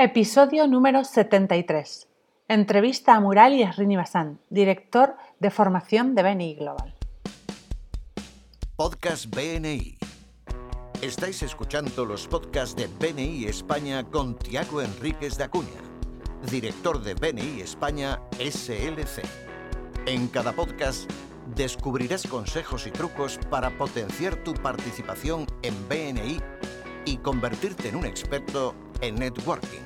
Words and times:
Episodio 0.00 0.68
número 0.68 1.02
73. 1.02 2.06
Entrevista 2.46 3.16
a 3.16 3.20
Murali 3.20 3.64
Srinivasan, 3.64 4.38
director 4.48 5.16
de 5.40 5.50
formación 5.50 6.14
de 6.14 6.22
BNI 6.22 6.54
Global. 6.54 6.94
Podcast 8.76 9.26
BNI. 9.34 9.98
Estáis 11.02 11.42
escuchando 11.42 12.04
los 12.04 12.28
podcasts 12.28 12.76
de 12.76 12.86
BNI 12.86 13.46
España 13.46 14.04
con 14.04 14.38
Tiago 14.38 14.82
Enríquez 14.82 15.36
de 15.36 15.42
Acuña, 15.42 15.82
director 16.48 17.02
de 17.02 17.14
BNI 17.14 17.62
España 17.62 18.20
SLC. 18.38 19.24
En 20.06 20.28
cada 20.28 20.52
podcast 20.52 21.10
descubrirás 21.56 22.24
consejos 22.24 22.86
y 22.86 22.92
trucos 22.92 23.40
para 23.50 23.76
potenciar 23.76 24.44
tu 24.44 24.54
participación 24.54 25.44
en 25.62 25.74
BNI 25.88 26.40
y 27.04 27.16
convertirte 27.16 27.88
en 27.88 27.96
un 27.96 28.04
experto 28.04 28.76
en 29.00 29.14
networking. 29.16 29.82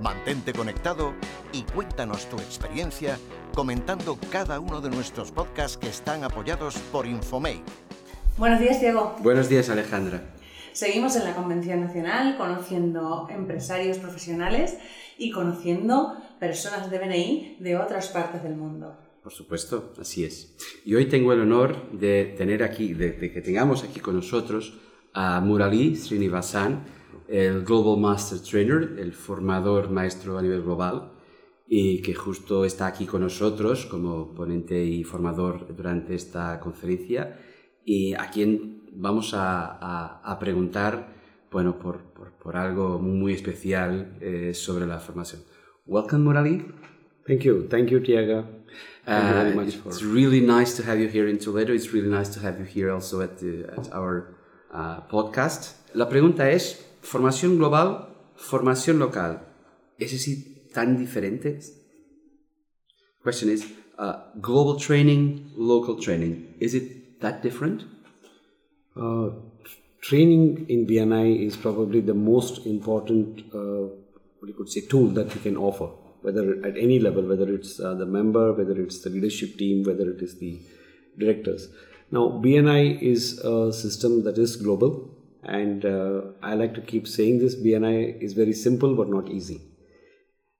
Mantente 0.00 0.52
conectado 0.52 1.14
y 1.52 1.62
cuéntanos 1.62 2.28
tu 2.28 2.36
experiencia 2.36 3.18
comentando 3.54 4.18
cada 4.30 4.60
uno 4.60 4.80
de 4.80 4.90
nuestros 4.90 5.30
podcasts 5.30 5.78
que 5.78 5.88
están 5.88 6.24
apoyados 6.24 6.76
por 6.92 7.06
Infomake. 7.06 7.62
Buenos 8.36 8.60
días, 8.60 8.80
Diego. 8.80 9.16
Buenos 9.20 9.48
días, 9.48 9.70
Alejandra. 9.70 10.34
Seguimos 10.72 11.14
en 11.14 11.24
la 11.24 11.36
Convención 11.36 11.80
Nacional 11.80 12.36
conociendo 12.36 13.28
empresarios 13.30 13.98
profesionales 13.98 14.76
y 15.16 15.30
conociendo 15.30 16.16
personas 16.40 16.90
de 16.90 16.98
BNI 16.98 17.56
de 17.60 17.76
otras 17.76 18.08
partes 18.08 18.42
del 18.42 18.56
mundo. 18.56 18.96
Por 19.22 19.32
supuesto, 19.32 19.94
así 20.00 20.24
es. 20.24 20.54
Y 20.84 20.96
hoy 20.96 21.06
tengo 21.06 21.32
el 21.32 21.40
honor 21.40 21.92
de 21.92 22.34
tener 22.36 22.62
aquí, 22.62 22.92
de, 22.92 23.16
que 23.16 23.40
tengamos 23.40 23.84
aquí 23.84 24.00
con 24.00 24.16
nosotros 24.16 24.74
a 25.14 25.40
Murali 25.40 25.96
Srinivasan, 25.96 26.84
el 27.28 27.64
Global 27.64 28.00
Master 28.00 28.38
Trainer, 28.40 28.96
el 28.98 29.12
formador 29.12 29.90
maestro 29.90 30.38
a 30.38 30.42
nivel 30.42 30.62
global, 30.62 31.12
y 31.66 32.02
que 32.02 32.14
justo 32.14 32.64
está 32.64 32.86
aquí 32.86 33.06
con 33.06 33.22
nosotros 33.22 33.86
como 33.86 34.34
ponente 34.34 34.84
y 34.84 35.02
formador 35.04 35.74
durante 35.74 36.14
esta 36.14 36.60
conferencia, 36.60 37.38
y 37.84 38.14
a 38.14 38.30
quien 38.30 38.90
vamos 38.92 39.34
a, 39.34 40.20
a, 40.22 40.38
preguntar 40.38 41.14
bueno, 41.50 41.78
por, 41.78 41.98
por, 42.12 42.32
por, 42.32 42.56
algo 42.56 42.98
muy 42.98 43.32
especial 43.32 44.16
eh, 44.20 44.52
sobre 44.54 44.86
la 44.86 44.98
formación. 44.98 45.42
Welcome, 45.86 46.24
Murali. 46.24 46.64
Thank 47.26 47.42
you. 47.42 47.66
Thank 47.68 47.88
you, 47.90 48.00
Tiago. 48.00 48.46
Uh, 49.06 49.62
it's 49.66 50.02
really 50.02 50.40
nice 50.40 50.76
to 50.76 50.82
have 50.82 50.98
you 50.98 51.08
here 51.08 51.28
in 51.28 51.38
Toledo. 51.38 51.72
It's 51.72 51.92
really 51.92 52.08
nice 52.08 52.28
to 52.34 52.40
have 52.40 52.58
you 52.58 52.64
here 52.64 52.90
also 52.90 53.20
at, 53.20 53.38
the, 53.38 53.66
at 53.76 53.92
our 53.92 54.34
uh, 54.72 55.00
podcast. 55.08 55.76
La 55.94 56.08
pregunta 56.08 56.50
es, 56.50 56.84
formación 57.04 57.58
global, 57.58 58.08
formación 58.36 58.98
local. 58.98 59.46
¿Es 59.98 60.12
así 60.14 60.68
tan 60.72 60.98
diferente? 60.98 61.60
Question 63.22 63.50
is, 63.50 63.64
uh, 63.98 64.16
global 64.40 64.76
training, 64.76 65.52
local 65.56 65.96
training. 65.96 66.54
Is 66.60 66.74
it 66.74 67.20
that 67.20 67.42
different? 67.42 67.84
Uh, 68.96 69.30
training 70.00 70.66
in 70.68 70.86
BNI 70.86 71.46
is 71.46 71.56
probably 71.56 72.00
the 72.00 72.14
most 72.14 72.66
important, 72.66 73.40
uh, 73.54 73.88
what 74.38 74.48
you 74.48 74.54
could 74.54 74.68
say, 74.68 74.82
tool 74.82 75.08
that 75.08 75.34
you 75.34 75.40
can 75.40 75.56
offer, 75.56 75.88
whether 76.22 76.64
at 76.64 76.76
any 76.76 76.98
level, 76.98 77.22
whether 77.22 77.52
it's 77.54 77.80
uh, 77.80 77.94
the 77.94 78.06
member, 78.06 78.52
whether 78.52 78.78
it's 78.80 79.02
the 79.02 79.10
leadership 79.10 79.56
team, 79.56 79.84
whether 79.84 80.10
it 80.10 80.20
is 80.20 80.38
the 80.38 80.60
directors. 81.18 81.68
Now, 82.10 82.40
BNI 82.44 83.00
is 83.00 83.38
a 83.38 83.72
system 83.72 84.24
that 84.24 84.38
is 84.38 84.56
global 84.56 85.10
and 85.44 85.84
uh, 85.84 86.22
I 86.42 86.54
like 86.54 86.74
to 86.74 86.80
keep 86.80 87.06
saying 87.06 87.38
this 87.38 87.56
BNI 87.56 88.20
is 88.22 88.32
very 88.32 88.52
simple 88.52 88.94
but 88.94 89.08
not 89.08 89.28
easy. 89.28 89.60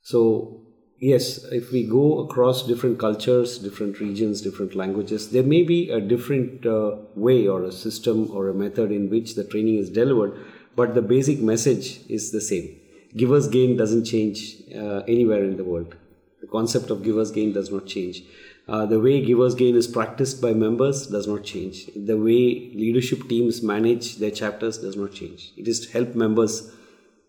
So, 0.03 0.61
yes, 1.01 1.45
if 1.45 1.73
we 1.73 1.87
go 1.89 2.21
across 2.21 2.67
different 2.67 2.99
cultures, 2.99 3.59
different 3.59 4.01
regions, 4.01 4.43
different 4.43 4.75
languages, 4.75 5.31
there 5.31 5.43
may 5.43 5.63
be 5.63 5.91
a 5.91 6.01
different 6.01 6.67
uh, 6.67 6.97
way 7.15 7.47
or 7.47 7.65
a 7.65 7.73
system 7.73 8.31
or 8.31 8.49
a 8.49 8.55
method 8.55 8.93
in 8.93 9.09
which 9.09 9.35
the 9.35 9.45
training 9.45 9.77
is 9.79 9.91
delivered, 9.91 10.39
but 10.77 10.95
the 10.95 11.03
basic 11.03 11.41
message 11.41 12.01
is 12.09 12.33
the 12.33 12.41
same. 12.41 12.77
Givers 13.17 13.49
gain 13.49 13.77
doesn't 13.77 14.05
change 14.05 14.57
uh, 14.75 15.03
anywhere 15.09 15.45
in 15.45 15.57
the 15.57 15.65
world. 15.65 15.95
The 16.41 16.49
concept 16.49 16.91
of 16.91 17.03
givers 17.03 17.31
gain 17.31 17.53
does 17.53 17.71
not 17.71 17.87
change. 17.87 18.23
Uh, 18.67 18.87
the 18.87 18.99
way 18.99 19.23
Givers 19.23 19.55
Gain 19.55 19.77
is 19.77 19.87
practiced 19.87 20.41
by 20.41 20.55
members 20.55 21.07
does 21.07 21.27
not 21.27 21.45
change. 21.45 21.87
The 21.95 22.17
way 22.17 22.73
leadership 22.75 23.29
teams 23.29 23.63
manage 23.63 24.17
their 24.17 24.31
chapters 24.31 24.79
does 24.79 24.97
not 24.97 25.13
change. 25.13 25.53
It 25.57 25.69
is 25.69 25.81
to 25.81 25.93
help 25.93 26.15
members 26.15 26.73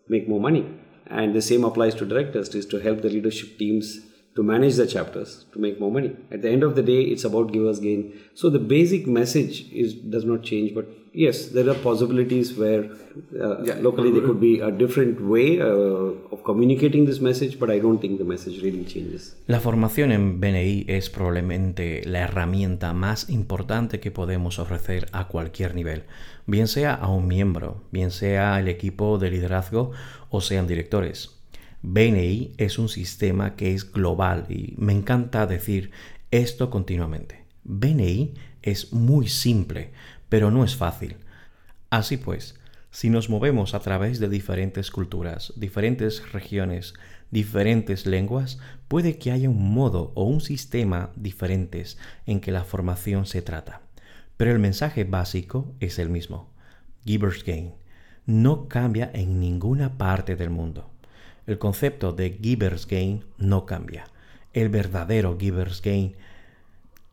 make 0.08 0.28
more 0.28 0.40
money. 0.40 0.66
And 1.08 1.34
the 1.34 1.42
same 1.42 1.64
applies 1.64 1.94
to 1.96 2.06
directors, 2.06 2.48
it 2.48 2.54
is 2.54 2.66
to 2.66 2.78
help 2.78 3.02
the 3.02 3.10
leadership 3.10 3.58
teams 3.58 4.00
to 4.36 4.42
manage 4.42 4.76
the 4.76 4.86
chapters 4.86 5.46
to 5.52 5.58
make 5.58 5.80
more 5.80 5.90
money. 5.90 6.14
At 6.30 6.42
the 6.42 6.50
end 6.50 6.62
of 6.62 6.76
the 6.76 6.82
day, 6.82 7.02
it's 7.02 7.24
about 7.24 7.52
Givers 7.52 7.80
Gain. 7.80 8.12
So 8.34 8.50
the 8.50 8.58
basic 8.58 9.06
message 9.06 9.72
is 9.72 9.94
does 9.94 10.24
not 10.24 10.42
change, 10.42 10.74
but 10.74 10.86
yes, 11.16 11.52
there 11.54 11.68
are 11.70 11.74
possibilities 11.74 12.56
where 12.56 12.84
uh, 12.84 13.62
yeah. 13.64 13.76
locally 13.80 14.10
there 14.12 14.20
could 14.20 14.38
be 14.38 14.60
a 14.60 14.70
different 14.70 15.20
way 15.22 15.58
uh, 15.58 16.32
of 16.32 16.44
communicating 16.44 17.06
this 17.06 17.20
message, 17.20 17.58
but 17.58 17.70
I 17.70 17.78
don't 17.78 17.98
think 17.98 18.18
the 18.18 18.24
message 18.24 18.62
really 18.62 18.84
changes. 18.84 19.36
La 19.46 19.60
formación 19.60 20.12
en 20.12 20.38
BNI 20.38 20.84
es 20.88 21.08
probablemente 21.08 22.02
la 22.04 22.20
herramienta 22.20 22.92
más 22.92 23.30
importante 23.30 24.00
que 24.00 24.10
podemos 24.10 24.58
ofrecer 24.58 25.08
a 25.12 25.28
cualquier 25.28 25.74
nivel, 25.74 26.02
bien 26.46 26.68
sea 26.68 26.92
a 26.92 27.08
un 27.08 27.26
miembro, 27.26 27.78
bien 27.90 28.10
sea 28.10 28.60
el 28.60 28.68
equipo 28.68 29.18
de 29.18 29.30
liderazgo 29.30 29.92
o 30.28 30.42
sean 30.42 30.66
directores. 30.66 31.35
BNI 31.88 32.54
es 32.56 32.80
un 32.80 32.88
sistema 32.88 33.54
que 33.54 33.72
es 33.72 33.92
global 33.92 34.46
y 34.48 34.74
me 34.76 34.92
encanta 34.92 35.46
decir 35.46 35.92
esto 36.32 36.68
continuamente. 36.68 37.44
BNI 37.62 38.34
es 38.60 38.92
muy 38.92 39.28
simple, 39.28 39.92
pero 40.28 40.50
no 40.50 40.64
es 40.64 40.74
fácil. 40.74 41.18
Así 41.88 42.16
pues, 42.16 42.58
si 42.90 43.08
nos 43.08 43.30
movemos 43.30 43.72
a 43.72 43.78
través 43.78 44.18
de 44.18 44.28
diferentes 44.28 44.90
culturas, 44.90 45.52
diferentes 45.54 46.32
regiones, 46.32 46.94
diferentes 47.30 48.04
lenguas, 48.04 48.58
puede 48.88 49.16
que 49.16 49.30
haya 49.30 49.48
un 49.48 49.72
modo 49.72 50.10
o 50.16 50.24
un 50.24 50.40
sistema 50.40 51.12
diferentes 51.14 51.98
en 52.26 52.40
que 52.40 52.50
la 52.50 52.64
formación 52.64 53.26
se 53.26 53.42
trata. 53.42 53.82
Pero 54.36 54.50
el 54.50 54.58
mensaje 54.58 55.04
básico 55.04 55.72
es 55.78 56.00
el 56.00 56.10
mismo. 56.10 56.50
Giver's 57.04 57.44
Gain 57.44 57.74
no 58.26 58.66
cambia 58.66 59.08
en 59.14 59.38
ninguna 59.38 59.96
parte 59.98 60.34
del 60.34 60.50
mundo. 60.50 60.90
El 61.46 61.58
concepto 61.58 62.12
de 62.12 62.38
Giver's 62.42 62.86
Gain 62.86 63.24
no 63.38 63.66
cambia. 63.66 64.06
El 64.52 64.68
verdadero 64.68 65.36
Giver's 65.38 65.80
Gain 65.80 66.16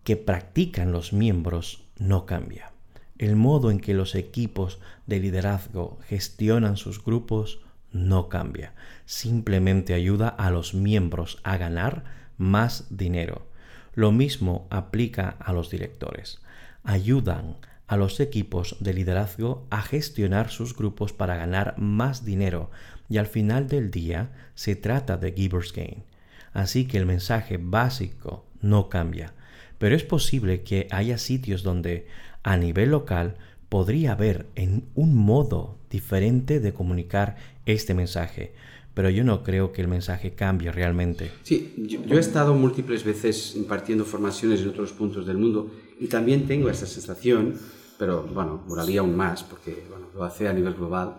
que 0.03 0.17
practican 0.17 0.91
los 0.91 1.13
miembros 1.13 1.83
no 1.97 2.25
cambia. 2.25 2.71
El 3.17 3.35
modo 3.35 3.69
en 3.69 3.79
que 3.79 3.93
los 3.93 4.15
equipos 4.15 4.79
de 5.05 5.19
liderazgo 5.19 5.99
gestionan 6.07 6.77
sus 6.77 7.03
grupos 7.03 7.61
no 7.91 8.27
cambia. 8.27 8.73
Simplemente 9.05 9.93
ayuda 9.93 10.29
a 10.29 10.49
los 10.49 10.73
miembros 10.73 11.39
a 11.43 11.57
ganar 11.57 12.03
más 12.37 12.97
dinero. 12.97 13.47
Lo 13.93 14.11
mismo 14.11 14.67
aplica 14.71 15.37
a 15.39 15.53
los 15.53 15.69
directores. 15.69 16.41
Ayudan 16.83 17.57
a 17.85 17.97
los 17.97 18.19
equipos 18.19 18.77
de 18.79 18.93
liderazgo 18.93 19.67
a 19.69 19.83
gestionar 19.83 20.49
sus 20.49 20.75
grupos 20.75 21.13
para 21.13 21.35
ganar 21.35 21.75
más 21.77 22.25
dinero 22.25 22.71
y 23.13 23.19
al 23.19 23.27
final 23.27 23.67
del 23.67 23.91
día 23.91 24.31
se 24.55 24.75
trata 24.75 25.17
de 25.17 25.33
Giver's 25.33 25.71
Gain. 25.71 26.03
Así 26.51 26.87
que 26.87 26.97
el 26.97 27.05
mensaje 27.05 27.59
básico 27.61 28.43
no 28.59 28.89
cambia, 28.89 29.35
pero 29.77 29.95
es 29.95 30.03
posible 30.03 30.63
que 30.63 30.87
haya 30.89 31.19
sitios 31.19 31.61
donde 31.61 32.07
a 32.41 32.57
nivel 32.57 32.89
local 32.89 33.35
podría 33.69 34.13
haber 34.13 34.47
en 34.55 34.85
un 34.95 35.13
modo 35.13 35.77
diferente 35.91 36.59
de 36.59 36.73
comunicar 36.73 37.37
este 37.67 37.93
mensaje, 37.93 38.55
pero 38.95 39.11
yo 39.11 39.23
no 39.23 39.43
creo 39.43 39.73
que 39.73 39.83
el 39.83 39.87
mensaje 39.87 40.33
cambie 40.33 40.71
realmente. 40.71 41.29
Sí, 41.43 41.71
yo, 41.77 42.17
he 42.17 42.19
estado 42.19 42.55
múltiples 42.55 43.03
veces 43.03 43.55
impartiendo 43.55 44.05
formaciones 44.05 44.61
en 44.61 44.69
otros 44.69 44.91
puntos 44.91 45.27
del 45.27 45.37
mundo 45.37 45.69
y 45.99 46.07
también 46.07 46.47
tengo 46.47 46.67
esa 46.67 46.87
sensación, 46.87 47.59
pero 47.99 48.23
bueno, 48.23 48.63
moraría 48.67 49.01
aún 49.01 49.15
más 49.15 49.43
porque 49.43 49.85
bueno, 49.87 50.07
lo 50.15 50.23
hace 50.23 50.47
a 50.47 50.53
nivel 50.53 50.73
global. 50.73 51.17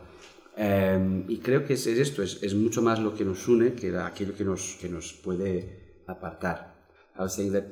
Eh, 0.57 1.25
y 1.29 1.39
creo 1.39 1.65
que 1.65 1.75
es, 1.75 1.87
es 1.87 1.99
esto, 1.99 2.23
es, 2.23 2.43
es, 2.43 2.55
mucho 2.55 2.81
más 2.81 3.01
lo 3.01 3.15
que 3.15 3.25
nos 3.25 3.49
une 3.49 3.73
que 3.73 3.97
aquello 3.97 4.35
que 4.37 4.45
nos, 4.45 4.77
que 4.81 4.89
nos 4.89 5.13
puede 5.13 6.03
apartar. 6.07 6.75
I 7.19 7.23
was 7.23 7.35
saying 7.35 7.53
that 7.53 7.65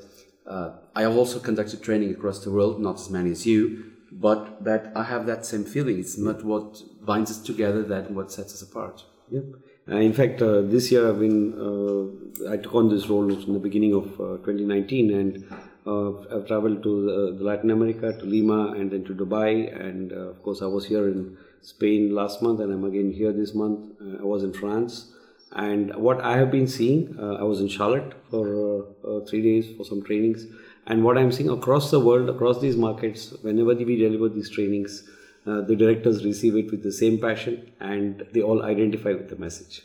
uh, 0.47 0.71
I 0.95 1.03
have 1.03 1.17
also 1.17 1.39
conducted 1.41 1.83
training 1.83 2.11
across 2.11 2.43
the 2.43 2.51
world, 2.51 2.81
not 2.81 2.97
as 2.97 3.11
many 3.11 3.31
as 3.31 3.47
you, 3.47 3.93
but 4.11 4.65
that 4.65 4.93
I 4.97 5.05
have 5.05 5.27
that 5.27 5.47
same 5.47 5.65
feeling. 5.65 5.99
It's 5.99 6.19
not 6.19 6.45
what 6.45 6.83
binds 7.05 7.31
us 7.31 7.39
together 7.39 7.83
that 7.85 8.11
what 8.11 8.33
sets 8.33 8.55
us 8.55 8.63
apart. 8.63 9.05
Yep. 9.31 9.45
Uh, 9.91 9.97
in 9.97 10.13
fact, 10.13 10.41
uh, 10.43 10.61
this 10.63 10.93
year 10.93 11.09
I've 11.09 11.19
been 11.19 11.55
uh, 11.59 12.51
I 12.53 12.57
took 12.57 12.75
on 12.75 12.89
this 12.89 13.09
role 13.09 13.35
from 13.35 13.55
the 13.55 13.59
beginning 13.59 13.95
of 13.95 14.07
uh, 14.21 14.37
2019, 14.45 15.13
and 15.13 15.45
uh, 15.87 16.37
I've 16.37 16.47
traveled 16.47 16.83
to 16.85 17.35
the, 17.37 17.45
Latin 17.45 17.71
America, 17.71 18.13
to 18.13 18.25
Lima, 18.25 18.73
and 18.73 18.91
then 18.91 19.05
to 19.05 19.15
Dubai, 19.15 19.75
and 19.75 20.13
of 20.13 20.43
course 20.43 20.63
I 20.63 20.67
was 20.67 20.87
here 20.87 21.09
in 21.09 21.37
Spain 21.63 22.15
last 22.15 22.43
month, 22.43 22.61
and 22.61 22.73
I'm 22.73 22.85
again 22.85 23.11
here 23.11 23.33
this 23.33 23.55
month. 23.55 23.93
Uh, 24.01 24.19
I 24.21 24.25
was 24.25 24.43
in 24.43 24.53
France, 24.53 25.13
and 25.53 25.95
what 25.95 26.21
I 26.21 26.37
have 26.37 26.51
been 26.51 26.67
seeing, 26.67 27.17
uh, 27.19 27.35
I 27.35 27.45
was 27.45 27.61
in 27.61 27.69
Charlotte 27.69 28.15
for 28.31 28.47
uh, 28.47 29.09
uh, 29.09 29.25
three 29.27 29.43
days 29.43 29.77
for 29.77 29.85
some 29.85 30.03
trainings, 30.03 30.47
and 30.87 31.05
what 31.05 31.17
I'm 31.17 31.31
seeing 31.31 31.51
across 31.51 31.91
the 31.91 32.01
world, 32.01 32.29
across 32.29 32.61
these 32.61 32.77
markets, 32.77 33.33
whenever 33.43 33.75
we 33.75 33.97
deliver 33.97 34.29
these 34.29 34.51
trainings, 34.51 35.09
uh, 35.47 35.61
the 35.61 35.77
directors 35.77 36.25
receive 36.25 36.57
it 36.57 36.71
with 36.71 36.83
the 36.83 36.93
same 36.93 37.21
passion, 37.21 37.71
and 37.81 38.27
they 38.33 38.43
all 38.43 38.63
identify 38.63 39.13
with 39.13 39.29
the 39.29 39.37
message. 39.37 39.83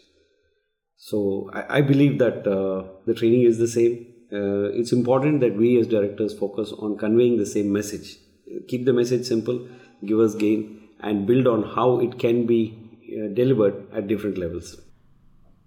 So 0.96 1.52
I, 1.54 1.78
I 1.78 1.82
believe 1.82 2.18
that 2.20 2.48
uh, 2.48 2.88
the 3.06 3.14
training 3.14 3.44
is 3.44 3.60
the 3.60 3.68
same. 3.68 4.14
it's 4.78 4.92
important 4.96 5.40
that 5.42 5.54
we 5.60 5.68
as 5.80 5.88
directors 5.92 6.34
focus 6.38 6.72
on 6.86 6.98
conveying 6.98 7.38
the 7.38 7.46
same 7.46 7.72
message. 7.72 8.18
Keep 8.68 8.86
the 8.86 8.94
message 8.94 9.26
simple, 9.26 9.68
give 10.06 10.20
us 10.20 10.36
gain, 10.36 10.77
and 11.02 11.26
build 11.26 11.48
on 11.48 11.64
how 11.64 12.02
it 12.02 12.18
can 12.20 12.46
be 12.46 12.74
uh, 13.10 13.34
delivered 13.34 13.76
at 13.94 14.08
different 14.08 14.38
levels. 14.38 14.84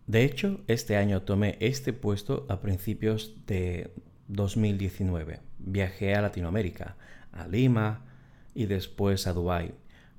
De 0.06 0.24
hecho, 0.24 0.60
este 0.66 0.96
año 0.96 1.22
tomé 1.22 1.56
este 1.60 1.92
puesto 1.92 2.46
a 2.48 2.60
principios 2.60 3.36
de 3.46 3.92
2019. 4.26 5.38
Viajé 5.58 6.14
a 6.14 6.22
Latinoamérica, 6.22 6.96
a 7.32 7.46
Lima 7.46 8.04
y 8.54 8.66
después 8.66 9.26
a 9.26 9.32
Dubái. 9.32 9.72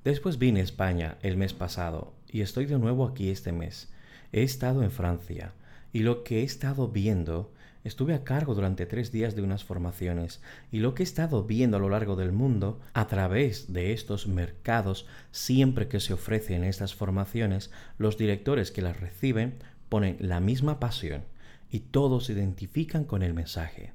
Después 0.04 0.38
vine 0.38 0.60
a 0.60 0.64
España 0.64 1.18
el 1.22 1.36
mes 1.36 1.52
pasado 1.52 2.14
y 2.26 2.40
estoy 2.40 2.66
de 2.66 2.78
nuevo 2.78 3.06
aquí 3.06 3.28
este 3.28 3.52
mes. 3.52 3.92
He 4.32 4.42
estado 4.42 4.82
en 4.82 4.90
Francia 4.90 5.52
y 5.92 6.00
lo 6.00 6.24
que 6.24 6.40
he 6.40 6.42
estado 6.42 6.88
viendo 6.88 7.52
Estuve 7.84 8.14
a 8.14 8.22
cargo 8.22 8.54
durante 8.54 8.86
tres 8.86 9.10
días 9.10 9.34
de 9.34 9.42
unas 9.42 9.64
formaciones 9.64 10.40
y 10.70 10.78
lo 10.78 10.94
que 10.94 11.02
he 11.02 11.04
estado 11.04 11.44
viendo 11.44 11.76
a 11.76 11.80
lo 11.80 11.88
largo 11.88 12.14
del 12.14 12.30
mundo 12.30 12.80
a 12.94 13.08
través 13.08 13.72
de 13.72 13.92
estos 13.92 14.28
mercados, 14.28 15.06
siempre 15.32 15.88
que 15.88 15.98
se 15.98 16.12
ofrecen 16.12 16.62
estas 16.62 16.94
formaciones, 16.94 17.72
los 17.98 18.16
directores 18.16 18.70
que 18.70 18.82
las 18.82 19.00
reciben 19.00 19.58
ponen 19.88 20.16
la 20.20 20.38
misma 20.38 20.78
pasión 20.78 21.24
y 21.70 21.80
todos 21.80 22.26
se 22.26 22.34
identifican 22.34 23.04
con 23.04 23.22
el 23.22 23.34
mensaje. 23.34 23.92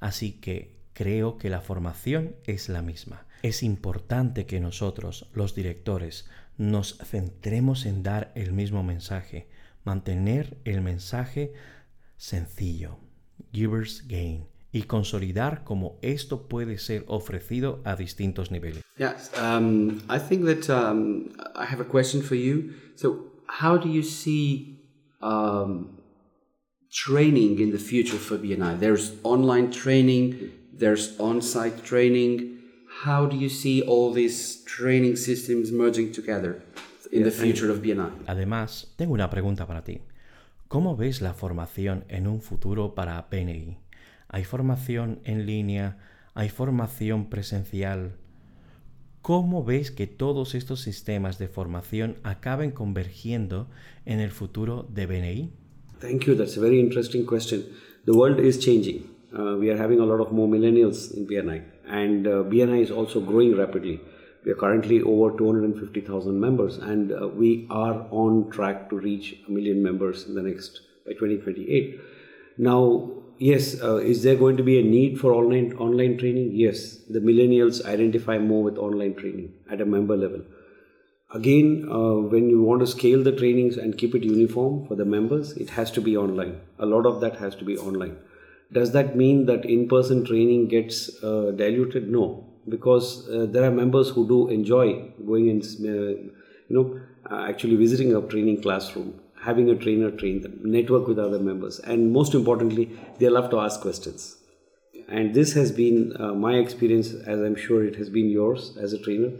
Así 0.00 0.32
que 0.32 0.76
creo 0.92 1.38
que 1.38 1.48
la 1.48 1.62
formación 1.62 2.36
es 2.44 2.68
la 2.68 2.82
misma. 2.82 3.26
Es 3.42 3.62
importante 3.62 4.44
que 4.44 4.60
nosotros, 4.60 5.30
los 5.32 5.54
directores, 5.54 6.28
nos 6.58 6.98
centremos 6.98 7.86
en 7.86 8.02
dar 8.02 8.32
el 8.34 8.52
mismo 8.52 8.82
mensaje, 8.82 9.48
mantener 9.82 10.58
el 10.64 10.82
mensaje 10.82 11.54
sencillo, 12.18 12.98
Givers 13.52 14.06
Gain 14.06 14.46
y 14.72 14.82
consolidar 14.82 15.64
cómo 15.64 15.98
esto 16.02 16.46
puede 16.48 16.78
ser 16.78 17.04
ofrecido 17.08 17.80
a 17.84 17.96
distintos 17.96 18.50
niveles. 18.50 18.82
Yeah, 18.98 19.16
um, 19.36 20.00
I 20.08 20.18
think 20.18 20.44
that 20.44 20.70
um, 20.70 21.30
I 21.56 21.64
have 21.64 21.80
a 21.80 21.88
question 21.88 22.22
for 22.22 22.36
you. 22.36 22.74
So, 22.96 23.32
how 23.46 23.76
do 23.76 23.88
you 23.88 24.02
see 24.02 24.78
um, 25.20 25.98
training 26.90 27.58
in 27.60 27.72
the 27.72 27.78
future 27.78 28.18
for 28.18 28.38
BNI? 28.38 28.78
There's 28.78 29.14
online 29.22 29.70
training, 29.70 30.52
there's 30.72 31.18
on 31.18 31.42
site 31.42 31.82
training. 31.82 32.58
How 33.04 33.26
do 33.26 33.36
you 33.36 33.48
see 33.48 33.82
all 33.82 34.12
these 34.12 34.62
training 34.64 35.16
systems 35.16 35.72
merging 35.72 36.12
together 36.12 36.62
in 37.10 37.24
the 37.24 37.30
future 37.30 37.70
of 37.70 37.80
BNI? 37.80 38.10
Además, 38.26 38.88
tengo 38.96 39.14
una 39.14 39.30
pregunta 39.30 39.66
para 39.66 39.82
ti. 39.82 40.00
¿Cómo 40.70 40.96
ves 40.96 41.20
la 41.20 41.34
formación 41.34 42.04
en 42.08 42.28
un 42.28 42.40
futuro 42.40 42.94
para 42.94 43.28
PNI? 43.28 43.78
¿Hay 44.28 44.44
formación 44.44 45.18
en 45.24 45.44
línea? 45.44 45.98
¿Hay 46.32 46.48
formación 46.48 47.28
presencial? 47.28 48.12
¿Cómo 49.20 49.64
ves 49.64 49.90
que 49.90 50.06
todos 50.06 50.54
estos 50.54 50.80
sistemas 50.80 51.40
de 51.40 51.48
formación 51.48 52.18
acaben 52.22 52.70
convergiendo 52.70 53.66
en 54.06 54.20
el 54.20 54.30
futuro 54.30 54.86
de 54.88 55.06
BNI? 55.06 55.50
Thank 55.98 56.26
you. 56.26 56.36
That's 56.36 56.56
a 56.56 56.60
very 56.60 56.78
interesting 56.78 57.26
question. 57.26 57.64
The 58.04 58.12
world 58.12 58.38
is 58.38 58.60
changing. 58.60 59.10
Uh, 59.32 59.56
we 59.58 59.72
are 59.72 59.76
having 59.76 59.98
a 59.98 60.06
lot 60.06 60.20
of 60.20 60.30
more 60.30 60.46
millennials 60.46 61.12
in 61.16 61.26
BNI, 61.26 61.64
and 61.88 62.28
uh, 62.28 62.44
BNI 62.44 62.80
is 62.80 62.92
also 62.92 63.20
growing 63.20 63.56
rapidly. 63.56 64.00
We 64.44 64.52
are 64.52 64.56
currently 64.56 65.02
over 65.02 65.36
250,000 65.36 66.40
members, 66.40 66.78
and 66.78 67.12
uh, 67.12 67.28
we 67.28 67.66
are 67.70 68.06
on 68.10 68.50
track 68.50 68.88
to 68.90 68.98
reach 68.98 69.36
a 69.46 69.50
million 69.50 69.82
members 69.82 70.26
in 70.26 70.34
the 70.34 70.42
next 70.42 70.80
by 71.04 71.12
2028. 71.12 72.00
Now, 72.56 73.10
yes, 73.38 73.82
uh, 73.82 73.96
is 73.96 74.22
there 74.22 74.36
going 74.36 74.56
to 74.56 74.62
be 74.62 74.78
a 74.78 74.82
need 74.82 75.20
for 75.20 75.32
online 75.32 75.74
online 75.74 76.16
training? 76.16 76.52
Yes, 76.54 76.96
the 77.08 77.20
millennials 77.20 77.84
identify 77.84 78.38
more 78.38 78.62
with 78.62 78.78
online 78.78 79.14
training 79.14 79.52
at 79.70 79.80
a 79.80 79.84
member 79.86 80.16
level. 80.16 80.42
Again, 81.32 81.86
uh, 81.88 82.14
when 82.34 82.50
you 82.50 82.60
want 82.60 82.80
to 82.80 82.86
scale 82.86 83.22
the 83.22 83.32
trainings 83.32 83.76
and 83.76 83.96
keep 83.96 84.14
it 84.14 84.24
uniform 84.24 84.86
for 84.86 84.96
the 84.96 85.04
members, 85.04 85.52
it 85.52 85.70
has 85.70 85.90
to 85.92 86.00
be 86.00 86.16
online. 86.16 86.60
A 86.78 86.86
lot 86.86 87.06
of 87.06 87.20
that 87.20 87.36
has 87.36 87.54
to 87.56 87.64
be 87.64 87.78
online. 87.78 88.16
Does 88.72 88.92
that 88.92 89.16
mean 89.16 89.46
that 89.46 89.64
in-person 89.64 90.24
training 90.24 90.68
gets 90.68 91.22
uh, 91.22 91.52
diluted? 91.54 92.10
No, 92.10 92.49
because 92.70 93.28
uh, 93.28 93.46
there 93.48 93.64
are 93.64 93.70
members 93.70 94.10
who 94.10 94.26
do 94.26 94.48
enjoy 94.48 94.86
going 95.26 95.48
and 95.50 95.62
uh, 95.62 95.92
you 96.68 96.76
know 96.76 97.00
uh, 97.30 97.46
actually 97.48 97.76
visiting 97.76 98.14
a 98.14 98.20
training 98.22 98.60
classroom 98.62 99.14
having 99.42 99.70
a 99.70 99.76
trainer 99.84 100.10
train 100.10 100.40
them 100.42 100.58
network 100.62 101.06
with 101.08 101.18
other 101.18 101.38
members 101.38 101.78
and 101.80 102.12
most 102.12 102.34
importantly 102.34 102.90
they 103.18 103.28
love 103.28 103.50
to 103.50 103.58
ask 103.58 103.80
questions. 103.80 104.36
And 105.08 105.34
this 105.34 105.54
has 105.54 105.72
been 105.72 106.14
uh, 106.20 106.34
my 106.34 106.54
experience 106.54 107.14
as 107.14 107.40
i'm 107.40 107.56
sure 107.56 107.84
it 107.84 107.96
has 107.96 108.08
been 108.08 108.30
yours 108.30 108.76
as 108.80 108.92
a 108.92 108.98
trainer 108.98 109.30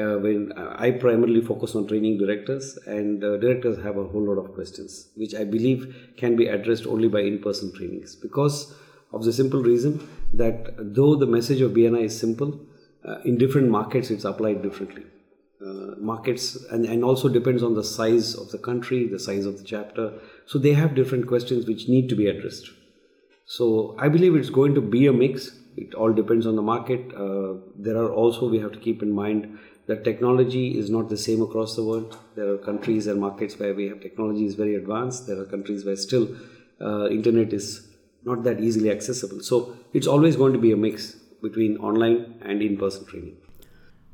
uh, 0.00 0.18
when 0.24 0.52
i 0.86 0.90
primarily 0.90 1.40
focus 1.40 1.74
on 1.74 1.86
training 1.86 2.18
directors 2.18 2.76
and 2.86 3.24
uh, 3.24 3.36
directors 3.38 3.82
have 3.82 3.96
a 3.96 4.04
whole 4.04 4.26
lot 4.30 4.38
of 4.42 4.52
questions 4.54 5.08
which 5.14 5.34
i 5.34 5.44
believe 5.44 6.12
can 6.18 6.36
be 6.36 6.46
addressed 6.46 6.86
only 6.86 7.08
by 7.08 7.20
in-person 7.20 7.72
trainings 7.78 8.14
because 8.14 8.74
of 9.14 9.24
the 9.24 9.32
simple 9.32 9.62
reason 9.62 10.06
that 10.34 10.74
though 10.78 11.14
the 11.14 11.26
message 11.26 11.60
of 11.60 11.72
BNI 11.72 12.04
is 12.04 12.18
simple, 12.18 12.60
uh, 13.04 13.18
in 13.24 13.38
different 13.38 13.68
markets 13.68 14.10
it's 14.10 14.24
applied 14.24 14.62
differently. 14.62 15.04
Uh, 15.64 15.94
markets 15.98 16.62
and, 16.72 16.84
and 16.84 17.02
also 17.02 17.28
depends 17.28 17.62
on 17.62 17.74
the 17.74 17.84
size 17.84 18.34
of 18.34 18.50
the 18.50 18.58
country, 18.58 19.06
the 19.06 19.18
size 19.18 19.46
of 19.46 19.56
the 19.56 19.64
chapter. 19.64 20.12
So 20.46 20.58
they 20.58 20.74
have 20.74 20.94
different 20.94 21.26
questions 21.26 21.66
which 21.66 21.88
need 21.88 22.08
to 22.10 22.16
be 22.16 22.26
addressed. 22.26 22.70
So 23.46 23.96
I 23.98 24.08
believe 24.08 24.34
it's 24.34 24.50
going 24.50 24.74
to 24.74 24.80
be 24.80 25.06
a 25.06 25.12
mix. 25.12 25.52
It 25.76 25.94
all 25.94 26.12
depends 26.12 26.46
on 26.46 26.56
the 26.56 26.62
market. 26.62 27.14
Uh, 27.14 27.54
there 27.76 27.96
are 27.96 28.12
also, 28.12 28.48
we 28.48 28.58
have 28.58 28.72
to 28.72 28.78
keep 28.78 29.02
in 29.02 29.12
mind 29.12 29.58
that 29.86 30.04
technology 30.04 30.78
is 30.78 30.90
not 30.90 31.08
the 31.08 31.16
same 31.16 31.42
across 31.42 31.76
the 31.76 31.84
world. 31.84 32.16
There 32.36 32.48
are 32.52 32.58
countries 32.58 33.06
and 33.06 33.20
markets 33.20 33.58
where 33.58 33.74
we 33.74 33.88
have 33.88 34.00
technology 34.00 34.46
is 34.46 34.54
very 34.54 34.74
advanced. 34.74 35.26
There 35.26 35.38
are 35.38 35.44
countries 35.44 35.84
where 35.84 35.96
still 35.96 36.28
uh, 36.80 37.08
internet 37.08 37.52
is 37.52 37.88
not 38.24 38.44
that 38.44 38.60
easily 38.60 38.90
accessible. 38.90 39.40
So 39.40 39.76
it's 39.92 40.06
always 40.06 40.36
going 40.36 40.52
to 40.54 40.58
be 40.58 40.72
a 40.72 40.76
mix 40.76 41.16
between 41.44 41.78
online 41.78 42.38
and 42.42 42.62
in-person 42.62 43.06
training. 43.06 43.36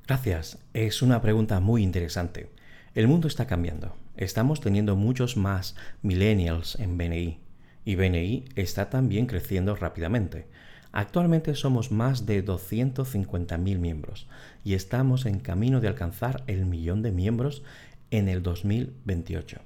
Gracias. 0.06 0.58
Es 0.74 1.00
una 1.00 1.22
pregunta 1.22 1.60
muy 1.60 1.82
interesante. 1.82 2.50
El 2.94 3.06
mundo 3.06 3.28
está 3.28 3.46
cambiando. 3.46 3.94
Estamos 4.16 4.60
teniendo 4.60 4.96
muchos 4.96 5.36
más 5.36 5.76
millennials 6.02 6.78
en 6.80 6.98
BNI 6.98 7.38
y 7.84 7.94
BNI 7.94 8.46
está 8.56 8.90
también 8.90 9.26
creciendo 9.26 9.76
rápidamente. 9.76 10.48
Actualmente 10.92 11.54
somos 11.54 11.92
más 11.92 12.26
de 12.26 12.44
250.000 12.44 13.78
miembros 13.78 14.26
y 14.64 14.74
estamos 14.74 15.24
en 15.24 15.38
camino 15.38 15.80
de 15.80 15.86
alcanzar 15.86 16.42
el 16.48 16.66
millón 16.66 17.02
de 17.02 17.12
miembros 17.12 17.62
en 18.10 18.28
el 18.28 18.42
2028. 18.42 19.60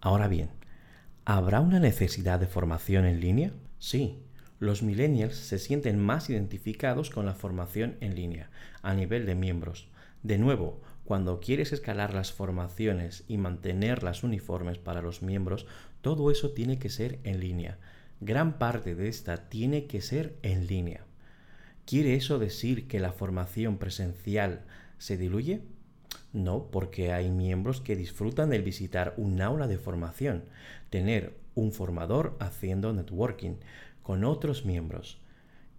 Ahora 0.00 0.26
bien, 0.26 0.48
¿Habrá 1.24 1.60
una 1.60 1.78
necesidad 1.78 2.40
de 2.40 2.48
formación 2.48 3.04
en 3.04 3.20
línea? 3.20 3.52
Sí, 3.78 4.18
los 4.62 4.84
millennials 4.84 5.34
se 5.34 5.58
sienten 5.58 5.98
más 5.98 6.30
identificados 6.30 7.10
con 7.10 7.26
la 7.26 7.34
formación 7.34 7.96
en 8.00 8.14
línea 8.14 8.48
a 8.82 8.94
nivel 8.94 9.26
de 9.26 9.34
miembros. 9.34 9.88
De 10.22 10.38
nuevo, 10.38 10.80
cuando 11.02 11.40
quieres 11.40 11.72
escalar 11.72 12.14
las 12.14 12.30
formaciones 12.30 13.24
y 13.26 13.38
mantenerlas 13.38 14.22
uniformes 14.22 14.78
para 14.78 15.02
los 15.02 15.20
miembros, 15.20 15.66
todo 16.00 16.30
eso 16.30 16.52
tiene 16.52 16.78
que 16.78 16.90
ser 16.90 17.18
en 17.24 17.40
línea. 17.40 17.78
Gran 18.20 18.60
parte 18.60 18.94
de 18.94 19.08
esta 19.08 19.48
tiene 19.48 19.86
que 19.86 20.00
ser 20.00 20.36
en 20.42 20.68
línea. 20.68 21.06
¿Quiere 21.84 22.14
eso 22.14 22.38
decir 22.38 22.86
que 22.86 23.00
la 23.00 23.10
formación 23.10 23.78
presencial 23.78 24.60
se 24.96 25.16
diluye? 25.16 25.62
No, 26.32 26.70
porque 26.70 27.12
hay 27.12 27.30
miembros 27.30 27.80
que 27.80 27.96
disfrutan 27.96 28.50
del 28.50 28.62
visitar 28.62 29.14
un 29.16 29.42
aula 29.42 29.66
de 29.66 29.78
formación, 29.78 30.44
tener 30.88 31.34
un 31.56 31.72
formador 31.72 32.36
haciendo 32.38 32.92
networking 32.92 33.56
con 34.02 34.24
otros 34.24 34.64
miembros. 34.64 35.20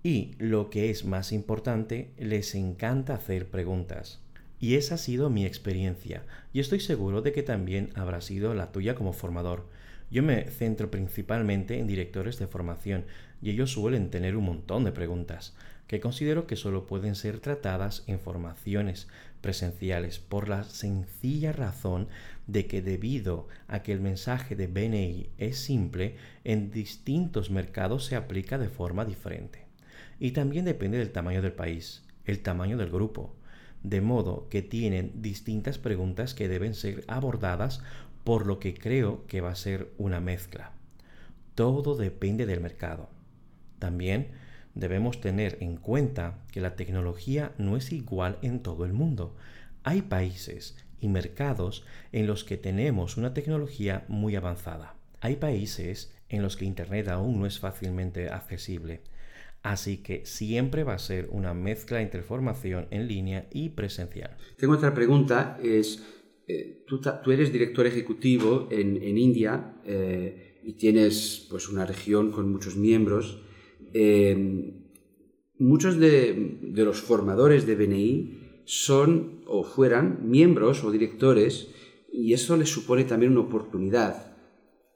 Y 0.01 0.35
lo 0.37 0.69
que 0.69 0.89
es 0.89 1.05
más 1.05 1.31
importante, 1.31 2.11
les 2.17 2.55
encanta 2.55 3.15
hacer 3.15 3.49
preguntas. 3.49 4.19
Y 4.59 4.75
esa 4.75 4.95
ha 4.95 4.97
sido 4.97 5.29
mi 5.29 5.45
experiencia, 5.45 6.23
y 6.53 6.59
estoy 6.59 6.79
seguro 6.79 7.21
de 7.21 7.33
que 7.33 7.43
también 7.43 7.89
habrá 7.95 8.21
sido 8.21 8.53
la 8.53 8.71
tuya 8.71 8.95
como 8.95 9.13
formador. 9.13 9.67
Yo 10.09 10.23
me 10.23 10.45
centro 10.51 10.91
principalmente 10.91 11.79
en 11.79 11.87
directores 11.87 12.37
de 12.39 12.47
formación, 12.47 13.05
y 13.41 13.49
ellos 13.49 13.71
suelen 13.71 14.09
tener 14.09 14.37
un 14.37 14.45
montón 14.45 14.83
de 14.83 14.91
preguntas, 14.91 15.55
que 15.87 15.99
considero 15.99 16.47
que 16.47 16.55
solo 16.55 16.85
pueden 16.87 17.15
ser 17.15 17.39
tratadas 17.39 18.03
en 18.07 18.19
formaciones 18.19 19.07
presenciales 19.43 20.19
por 20.19 20.47
la 20.47 20.63
sencilla 20.63 21.51
razón 21.51 22.07
de 22.47 22.65
que 22.65 22.81
debido 22.81 23.49
a 23.67 23.83
que 23.83 23.91
el 23.91 23.99
mensaje 23.99 24.55
de 24.55 24.67
BNI 24.67 25.29
es 25.37 25.59
simple, 25.59 26.15
en 26.45 26.71
distintos 26.71 27.51
mercados 27.51 28.05
se 28.05 28.15
aplica 28.15 28.57
de 28.57 28.69
forma 28.69 29.05
diferente. 29.05 29.65
Y 30.17 30.31
también 30.31 30.63
depende 30.63 30.97
del 30.97 31.11
tamaño 31.11 31.41
del 31.41 31.51
país, 31.51 32.03
el 32.25 32.39
tamaño 32.39 32.77
del 32.77 32.89
grupo, 32.89 33.35
de 33.83 33.99
modo 33.99 34.47
que 34.49 34.61
tienen 34.61 35.21
distintas 35.21 35.77
preguntas 35.77 36.33
que 36.33 36.47
deben 36.47 36.73
ser 36.73 37.03
abordadas, 37.07 37.81
por 38.23 38.47
lo 38.47 38.59
que 38.59 38.73
creo 38.73 39.27
que 39.27 39.41
va 39.41 39.51
a 39.51 39.55
ser 39.55 39.91
una 39.97 40.21
mezcla. 40.21 40.71
Todo 41.53 41.97
depende 41.97 42.45
del 42.45 42.61
mercado. 42.61 43.09
También 43.77 44.29
debemos 44.75 45.21
tener 45.21 45.57
en 45.61 45.77
cuenta 45.77 46.43
que 46.51 46.61
la 46.61 46.75
tecnología 46.75 47.53
no 47.57 47.77
es 47.77 47.91
igual 47.91 48.37
en 48.41 48.61
todo 48.61 48.85
el 48.85 48.93
mundo. 48.93 49.35
Hay 49.83 50.01
países 50.01 50.77
y 50.99 51.09
mercados 51.09 51.85
en 52.11 52.27
los 52.27 52.43
que 52.43 52.57
tenemos 52.57 53.17
una 53.17 53.33
tecnología 53.33 54.05
muy 54.07 54.35
avanzada. 54.35 54.95
Hay 55.19 55.35
países 55.35 56.13
en 56.29 56.41
los 56.41 56.57
que 56.57 56.65
Internet 56.65 57.09
aún 57.09 57.39
no 57.39 57.45
es 57.45 57.59
fácilmente 57.59 58.29
accesible. 58.29 59.01
Así 59.61 59.97
que 59.97 60.25
siempre 60.25 60.83
va 60.83 60.93
a 60.93 60.99
ser 60.99 61.29
una 61.31 61.53
mezcla 61.53 62.01
entre 62.01 62.21
formación 62.21 62.87
en 62.91 63.07
línea 63.07 63.47
y 63.51 63.69
presencial. 63.69 64.35
Tengo 64.57 64.73
otra 64.73 64.93
pregunta, 64.93 65.57
es, 65.63 66.03
eh, 66.47 66.83
tú, 66.85 66.99
eres 67.31 67.51
director 67.53 67.87
ejecutivo 67.87 68.67
en, 68.71 69.17
India 69.17 69.75
eh, 69.85 70.59
y 70.63 70.73
tienes 70.73 71.47
pues, 71.49 71.69
una 71.69 71.85
región 71.85 72.31
con 72.31 72.51
muchos 72.51 72.75
miembros. 72.75 73.41
Eh, 73.93 74.73
muchos 75.59 75.99
de, 75.99 76.57
de, 76.61 76.83
los 76.83 77.01
formadores 77.01 77.65
de 77.65 77.75
BNI 77.75 78.39
son 78.65 79.43
o 79.45 79.63
fueran 79.63 80.29
miembros 80.29 80.83
o 80.83 80.91
directores 80.91 81.67
y 82.11 82.33
eso 82.33 82.57
les 82.57 82.69
supone 82.69 83.03
también 83.03 83.31
una 83.31 83.41
oportunidad 83.41 84.33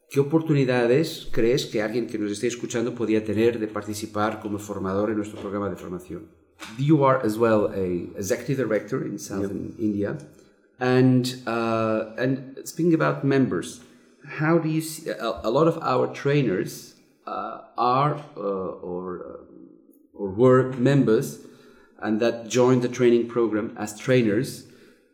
¿Qué 0.09 0.21
oportunidades 0.21 1.27
crees 1.31 1.65
que 1.65 1.81
alguien 1.81 2.07
que 2.07 2.17
nos 2.17 2.31
esté 2.31 2.47
escuchando 2.47 2.95
podría 2.95 3.25
tener 3.25 3.59
de 3.59 3.67
participar 3.67 4.39
como 4.39 4.57
formador 4.57 5.09
en 5.09 5.17
nuestro 5.17 5.39
programa 5.41 5.69
de 5.69 5.75
formación? 5.75 6.29
You 6.77 7.05
are 7.05 7.19
as 7.25 7.37
well 7.37 7.67
a 7.73 8.17
executive 8.17 8.57
director 8.57 9.05
in 9.05 9.19
Southern 9.19 9.65
yep. 9.65 9.79
India, 9.79 10.17
and 10.79 11.25
uh, 11.45 12.15
and 12.17 12.57
speaking 12.63 12.93
about 12.93 13.25
members, 13.25 13.81
how 14.39 14.57
do 14.57 14.69
you 14.69 14.81
see 14.81 15.09
a, 15.09 15.41
a 15.43 15.51
lot 15.51 15.67
of 15.67 15.77
our 15.83 16.07
trainers 16.13 16.95
uh, 17.27 17.61
are 17.77 18.15
uh, 18.35 18.39
or 18.39 19.05
uh, 19.19 20.19
or 20.21 20.29
were 20.29 20.71
members, 20.73 21.45
and 21.99 22.19
that 22.19 22.47
joined 22.47 22.81
the 22.81 22.89
training 22.89 23.27
program 23.27 23.75
as 23.77 23.97
trainers 23.99 24.67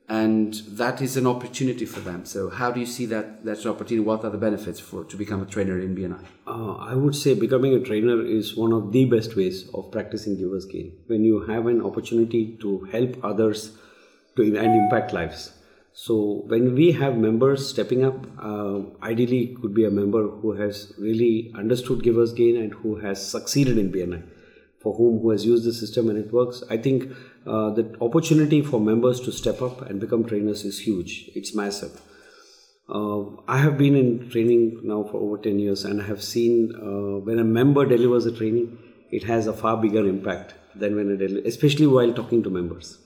and 0.09 0.53
that 0.81 1.01
is 1.01 1.15
an 1.15 1.25
opportunity 1.25 1.85
for 1.85 2.01
them. 2.01 2.25
So, 2.25 2.49
how 2.49 2.71
do 2.71 2.79
you 2.79 2.85
see 2.85 3.05
that? 3.07 3.45
That's 3.45 3.63
an 3.65 3.71
opportunity. 3.71 4.05
What 4.05 4.23
are 4.25 4.29
the 4.29 4.37
benefits 4.37 4.79
for 4.79 5.05
to 5.05 5.17
become 5.17 5.41
a 5.41 5.45
trainer 5.45 5.79
in 5.79 5.95
BNI? 5.95 6.25
Uh, 6.45 6.75
I 6.75 6.93
would 6.93 7.15
say 7.15 7.33
becoming 7.33 7.73
a 7.73 7.79
trainer 7.79 8.23
is 8.23 8.55
one 8.55 8.73
of 8.73 8.91
the 8.91 9.05
best 9.05 9.35
ways 9.35 9.69
of 9.73 9.91
practicing 9.91 10.37
givers 10.37 10.65
gain. 10.65 10.91
When 11.07 11.23
you 11.23 11.41
have 11.45 11.67
an 11.67 11.81
opportunity 11.81 12.57
to 12.61 12.81
help 12.91 13.23
others 13.23 13.71
to 14.35 14.43
and 14.43 14.75
impact 14.83 15.13
lives. 15.13 15.53
So, 15.95 16.43
when 16.47 16.73
we 16.73 16.91
have 16.93 17.17
members 17.17 17.69
stepping 17.69 18.03
up, 18.03 18.25
uh, 18.41 18.81
ideally 19.03 19.51
it 19.51 19.61
could 19.61 19.75
be 19.75 19.85
a 19.85 19.91
member 19.91 20.27
who 20.27 20.53
has 20.53 20.93
really 20.97 21.51
understood 21.55 22.01
givers 22.03 22.33
gain 22.33 22.57
and 22.57 22.73
who 22.73 22.95
has 22.95 23.25
succeeded 23.25 23.77
in 23.77 23.91
BNI 23.91 24.23
for 24.83 24.93
whom 24.93 25.21
who 25.21 25.29
has 25.31 25.45
used 25.45 25.63
the 25.63 25.73
system 25.73 26.09
and 26.09 26.19
it 26.19 26.31
works. 26.33 26.61
I 26.69 26.77
think 26.77 27.11
uh, 27.47 27.69
the 27.69 27.95
opportunity 28.01 28.61
for 28.61 28.81
members 28.81 29.21
to 29.21 29.31
step 29.31 29.61
up 29.61 29.81
and 29.81 29.99
become 29.99 30.25
trainers 30.25 30.65
is 30.65 30.79
huge. 30.79 31.29
It's 31.33 31.55
massive. 31.55 32.01
Uh, 32.89 33.21
I 33.47 33.59
have 33.59 33.77
been 33.77 33.95
in 33.95 34.29
training 34.29 34.81
now 34.83 35.03
for 35.03 35.17
over 35.17 35.37
10 35.37 35.57
years 35.59 35.85
and 35.85 36.01
I 36.01 36.05
have 36.05 36.21
seen 36.21 36.73
uh, 36.75 37.19
when 37.23 37.39
a 37.39 37.45
member 37.45 37.85
delivers 37.85 38.25
a 38.25 38.35
training, 38.35 38.77
it 39.09 39.23
has 39.23 39.47
a 39.47 39.53
far 39.53 39.77
bigger 39.77 40.05
impact 40.05 40.55
than 40.75 40.97
when 40.97 41.09
it, 41.09 41.45
especially 41.45 41.87
while 41.87 42.13
talking 42.13 42.43
to 42.43 42.49
members. 42.49 42.97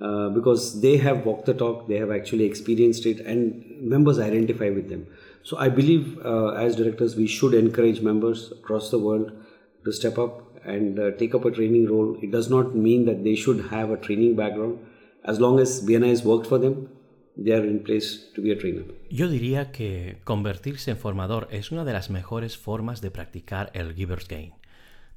Uh, 0.00 0.28
because 0.30 0.80
they 0.80 0.96
have 0.96 1.24
walked 1.24 1.46
the 1.46 1.54
talk, 1.54 1.86
they 1.86 1.96
have 1.96 2.10
actually 2.10 2.44
experienced 2.44 3.06
it, 3.06 3.20
and 3.20 3.64
members 3.80 4.18
identify 4.18 4.68
with 4.68 4.88
them. 4.88 5.06
So 5.44 5.56
I 5.58 5.68
believe 5.68 6.18
uh, 6.24 6.54
as 6.54 6.74
directors, 6.76 7.14
we 7.14 7.28
should 7.28 7.54
encourage 7.54 8.00
members 8.00 8.50
across 8.50 8.90
the 8.90 8.98
world 8.98 9.30
to 9.84 9.92
step 9.92 10.18
up 10.18 10.52
and 10.64 10.98
uh, 10.98 11.10
take 11.18 11.34
up 11.34 11.44
a 11.44 11.50
training 11.50 11.88
role, 11.88 12.16
it 12.22 12.30
does 12.30 12.48
not 12.48 12.74
mean 12.74 13.04
that 13.06 13.24
they 13.24 13.34
should 13.34 13.68
have 13.70 13.90
a 13.90 13.96
training 13.96 14.36
background. 14.36 14.78
As 15.24 15.40
long 15.40 15.60
as 15.60 15.84
BNI 15.84 16.10
has 16.10 16.24
worked 16.24 16.46
for 16.46 16.58
them, 16.58 16.88
they 17.36 17.52
are 17.52 17.64
in 17.64 17.82
place 17.82 18.30
to 18.34 18.42
be 18.42 18.52
a 18.52 18.58
trainer. 18.58 18.84
Yo 19.10 19.28
diría 19.28 19.70
que 19.72 20.18
convertirse 20.24 20.90
en 20.90 20.96
formador 20.96 21.48
es 21.50 21.72
una 21.72 21.84
de 21.84 21.92
las 21.92 22.10
mejores 22.10 22.56
formas 22.56 23.00
de 23.00 23.10
practicar 23.10 23.70
el 23.74 23.94
Giver's 23.94 24.28
Gain. 24.28 24.52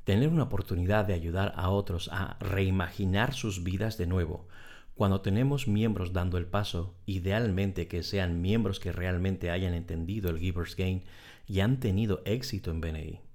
Tener 0.05 0.29
una 0.29 0.43
oportunidad 0.43 1.03
de 1.03 1.13
ayudar 1.13 1.53
a 1.57 1.69
otros 1.69 2.09
a 2.13 2.37
reimaginar 2.39 3.33
sus 3.33 3.63
vidas 3.63 3.97
de 3.97 4.07
nuevo. 4.07 4.47
Cuando 4.95 5.19
tenemos 5.19 5.67
miembros 5.67 6.13
dando 6.13 6.37
el 6.37 6.45
paso, 6.45 6.95
idealmente 7.05 7.89
que 7.89 8.01
sean 8.01 8.41
miembros 8.41 8.79
que 8.79 8.93
realmente 8.93 9.51
hayan 9.51 9.73
entendido 9.73 10.29
el 10.29 10.39
Giver's 10.39 10.77
Gain 10.77 11.03
y 11.45 11.59
han 11.59 11.81
tenido 11.81 12.21
éxito 12.23 12.71
en 12.71 12.79
BNI 12.79 13.25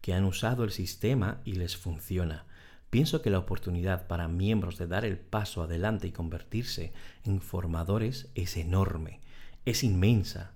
que 0.00 0.14
han 0.14 0.24
usado 0.24 0.64
el 0.64 0.70
sistema 0.70 1.40
y 1.44 1.52
les 1.54 1.76
funciona. 1.76 2.44
Pienso 2.90 3.22
que 3.22 3.30
la 3.30 3.38
oportunidad 3.38 4.06
para 4.06 4.28
miembros 4.28 4.78
de 4.78 4.86
dar 4.86 5.04
el 5.04 5.18
paso 5.18 5.62
adelante 5.62 6.08
y 6.08 6.12
convertirse 6.12 6.92
en 7.24 7.40
formadores 7.40 8.28
es 8.34 8.56
enorme, 8.56 9.20
es 9.64 9.84
inmensa. 9.84 10.52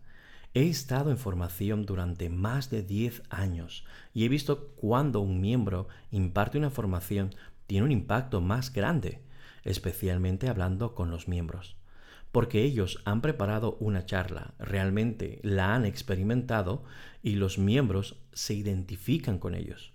He 0.54 0.68
estado 0.68 1.10
en 1.10 1.18
formación 1.18 1.84
durante 1.84 2.30
más 2.30 2.70
de 2.70 2.82
10 2.82 3.24
años 3.28 3.84
y 4.12 4.24
he 4.24 4.28
visto 4.28 4.68
cuando 4.76 5.20
un 5.20 5.40
miembro 5.40 5.88
imparte 6.10 6.58
una 6.58 6.70
formación 6.70 7.34
tiene 7.66 7.84
un 7.84 7.92
impacto 7.92 8.40
más 8.40 8.72
grande, 8.72 9.20
especialmente 9.64 10.48
hablando 10.48 10.94
con 10.94 11.10
los 11.10 11.28
miembros 11.28 11.76
porque 12.34 12.64
ellos 12.64 13.00
han 13.04 13.20
preparado 13.20 13.76
una 13.78 14.06
charla, 14.06 14.54
realmente 14.58 15.38
la 15.44 15.76
han 15.76 15.84
experimentado 15.84 16.82
y 17.22 17.36
los 17.36 17.58
miembros 17.58 18.16
se 18.32 18.54
identifican 18.54 19.38
con 19.38 19.54
ellos. 19.54 19.92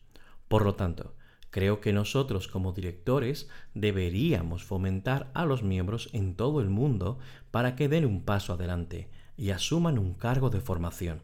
Por 0.48 0.64
lo 0.64 0.76
tanto, 0.76 1.18
creo 1.50 1.82
que 1.82 1.92
nosotros 1.92 2.48
como 2.48 2.72
directores 2.72 3.50
deberíamos 3.74 4.64
fomentar 4.64 5.30
a 5.34 5.44
los 5.44 5.64
miembros 5.64 6.10
en 6.14 6.34
todo 6.34 6.62
el 6.62 6.70
mundo 6.70 7.20
para 7.52 7.76
que 7.76 7.90
den 7.90 8.06
un 8.06 8.24
paso 8.24 8.54
adelante 8.54 9.10
y 9.40 9.52
asuman 9.52 9.98
un 9.98 10.14
cargo 10.14 10.50
de 10.50 10.60
formación. 10.60 11.22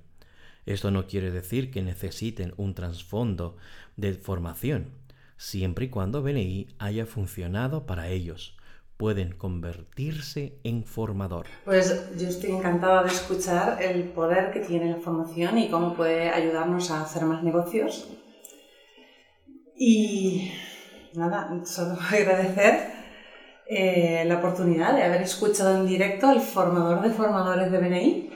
Esto 0.66 0.90
no 0.90 1.06
quiere 1.06 1.32
decir 1.32 1.70
que 1.70 1.84
necesiten 1.84 2.54
un 2.56 2.74
trasfondo 2.74 3.58
de 3.98 4.14
formación, 4.14 4.92
siempre 5.38 5.86
y 5.86 5.90
cuando 5.90 6.24
BNI 6.24 6.76
haya 6.80 7.06
funcionado 7.06 7.86
para 7.86 8.08
ellos 8.08 8.56
pueden 8.96 9.34
convertirse 9.34 10.58
en 10.64 10.86
formador. 10.86 11.48
Pues 11.66 12.10
yo 12.18 12.30
estoy 12.30 12.52
encantada 12.52 13.04
de 13.04 13.10
escuchar 13.10 13.84
el 13.84 14.04
poder 14.06 14.54
que 14.54 14.62
tiene 14.62 14.92
la 14.92 14.98
formación 14.98 15.58
y 15.58 15.70
cómo 15.70 15.94
puede 15.94 16.30
ayudarnos 16.30 16.90
a 16.92 17.02
hacer 17.02 17.26
más 17.26 17.44
negocios. 17.44 18.10
Y 19.78 20.54
nada, 21.14 21.62
solo 21.66 21.98
agradecer 22.10 22.95
eh, 23.68 24.24
la 24.28 24.38
oportunidad 24.38 24.96
de 24.96 25.04
haber 25.04 25.22
escuchado 25.22 25.78
en 25.82 25.88
directo 25.88 26.28
al 26.28 26.42
formador 26.42 27.02
de 27.02 27.10
formadores 27.10 27.72
de 27.72 27.78
BNI. 27.78 28.30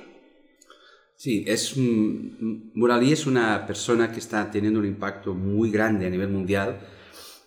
Sí, 1.15 1.43
es 1.47 1.75
Murali 1.77 3.11
es 3.11 3.27
una 3.27 3.65
persona 3.67 4.11
que 4.11 4.19
está 4.19 4.49
teniendo 4.49 4.79
un 4.79 4.85
impacto 4.85 5.33
muy 5.33 5.69
grande 5.69 6.07
a 6.07 6.09
nivel 6.09 6.29
mundial 6.29 6.79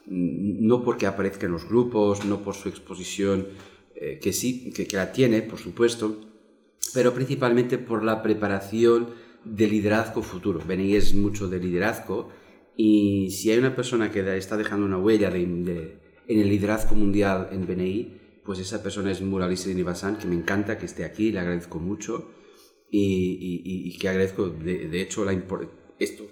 Mm, 0.06 0.66
no 0.66 0.82
porque 0.82 1.06
aparezca 1.06 1.46
en 1.46 1.52
los 1.52 1.68
grupos, 1.68 2.24
no 2.24 2.42
por 2.42 2.54
su 2.54 2.68
exposición, 2.68 3.46
eh, 3.94 4.18
que 4.20 4.32
sí, 4.32 4.72
que, 4.72 4.86
la 4.96 5.12
tiene, 5.12 5.42
por 5.42 5.58
supuesto, 5.58 6.20
pero 6.94 7.14
principalmente 7.14 7.78
por 7.78 8.02
la 8.02 8.22
preparación 8.22 9.08
de 9.44 9.68
liderazgo 9.68 10.22
futuro. 10.22 10.60
BNI 10.66 10.96
es 10.96 11.14
mucho 11.14 11.48
de 11.48 11.58
liderazgo 11.58 12.30
y 12.76 13.30
si 13.30 13.50
hay 13.50 13.58
una 13.58 13.76
persona 13.76 14.10
que 14.10 14.36
está 14.36 14.56
dejando 14.56 14.86
una 14.86 14.98
huella 14.98 15.30
en 16.28 16.40
el 16.40 16.48
liderazgo 16.48 16.94
mundial 16.94 17.48
en 17.52 17.66
BNI, 17.66 18.20
pues 18.44 18.58
esa 18.58 18.82
persona 18.82 19.10
es 19.10 19.20
Muralisa 19.20 19.64
Srinivasan, 19.64 20.18
que 20.18 20.26
me 20.26 20.34
encanta 20.34 20.78
que 20.78 20.86
esté 20.86 21.04
aquí, 21.04 21.30
le 21.32 21.40
agradezco 21.40 21.78
mucho 21.78 22.30
y, 22.90 23.96
que 23.98 24.08
agradezco 24.08 24.48
de, 24.48 25.00
hecho 25.00 25.24
la, 25.24 25.32
esto, 25.98 26.24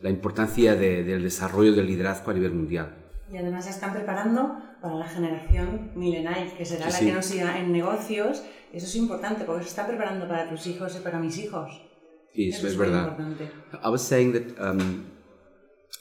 la 0.00 0.10
importancia 0.10 0.76
del 0.76 1.22
desarrollo 1.22 1.72
del 1.72 1.86
liderazgo 1.86 2.30
a 2.30 2.34
nivel 2.34 2.52
mundial. 2.52 2.96
Y 3.32 3.36
además 3.36 3.64
se 3.64 3.70
están 3.70 3.92
preparando 3.92 4.58
para 4.82 4.94
la 4.94 5.06
generación 5.06 5.92
millennial, 5.94 6.52
que 6.56 6.64
será 6.64 6.90
la 6.90 6.98
que 6.98 7.12
nos 7.12 7.26
siga 7.26 7.58
en 7.58 7.70
negocios. 7.72 8.42
Eso 8.72 8.86
es 8.86 8.96
importante, 8.96 9.44
porque 9.44 9.62
se 9.62 9.70
están 9.70 9.86
preparando 9.86 10.26
para 10.26 10.48
tus 10.48 10.66
hijos 10.66 10.96
y 10.96 11.00
para 11.00 11.18
mis 11.18 11.38
hijos. 11.38 11.80
Sí, 12.34 12.48
eso, 12.48 12.66
es, 12.66 12.76
verdad. 12.76 13.08
Importante. 13.08 13.50
I 13.84 13.88
was 13.88 14.02
saying 14.02 14.32
that 14.32 14.58
um, 14.60 15.06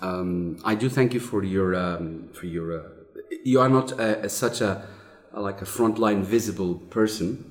um, 0.02 0.58
I 0.64 0.76
do 0.76 0.90
thank 0.90 1.14
you 1.14 1.20
for 1.20 1.44
your 1.44 1.76
um, 1.76 2.30
for 2.34 2.46
your 2.46 2.72
uh, 2.72 2.99
you 3.44 3.60
are 3.60 3.70
not 3.70 3.92
uh, 3.94 4.28
such 4.28 4.62
a 4.62 4.86
like 5.34 5.62
a 5.62 5.66
frontline 5.66 6.22
visible 6.22 6.76
person 6.76 7.46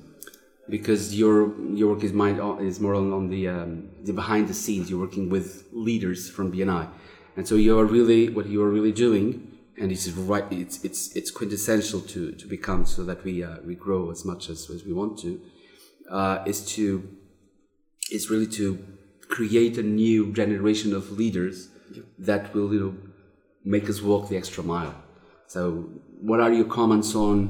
because 0.69 1.15
your 1.15 1.59
your 1.73 1.93
work 1.93 2.03
is 2.03 2.13
mind 2.13 2.39
is 2.61 2.79
more 2.79 2.95
on, 2.95 3.11
on 3.11 3.29
the 3.29 3.47
um, 3.47 3.89
the 4.03 4.13
behind 4.13 4.47
the 4.47 4.53
scenes. 4.53 4.89
You're 4.89 4.99
working 4.99 5.29
with 5.29 5.65
leaders 5.71 6.29
from 6.29 6.51
BNI, 6.51 6.87
and 7.35 7.47
so 7.47 7.55
you 7.55 7.79
are 7.79 7.85
really 7.85 8.29
what 8.29 8.45
you 8.45 8.61
are 8.61 8.69
really 8.69 8.91
doing, 8.91 9.57
and 9.77 9.91
it's 9.91 10.07
right. 10.09 10.45
It's 10.51 10.83
it's 10.83 11.15
it's 11.15 11.31
quintessential 11.31 12.01
to 12.01 12.31
to 12.33 12.47
become 12.47 12.85
so 12.85 13.03
that 13.03 13.23
we 13.23 13.43
uh, 13.43 13.57
we 13.65 13.75
grow 13.75 14.11
as 14.11 14.25
much 14.25 14.49
as, 14.49 14.69
as 14.69 14.83
we 14.83 14.93
want 14.93 15.17
to. 15.19 15.41
Uh, 16.09 16.43
is 16.45 16.65
to 16.75 17.07
is 18.11 18.29
really 18.29 18.47
to 18.47 18.83
create 19.27 19.77
a 19.77 19.83
new 19.83 20.33
generation 20.33 20.93
of 20.93 21.11
leaders 21.11 21.69
that 22.17 22.53
will 22.53 22.73
you 22.73 22.79
know 22.79 22.95
make 23.63 23.89
us 23.89 24.01
walk 24.01 24.29
the 24.29 24.37
extra 24.37 24.63
mile. 24.63 24.95
So, 25.49 25.89
what 26.21 26.39
are 26.41 26.53
your 26.53 26.67
comments 26.67 27.15
on 27.15 27.49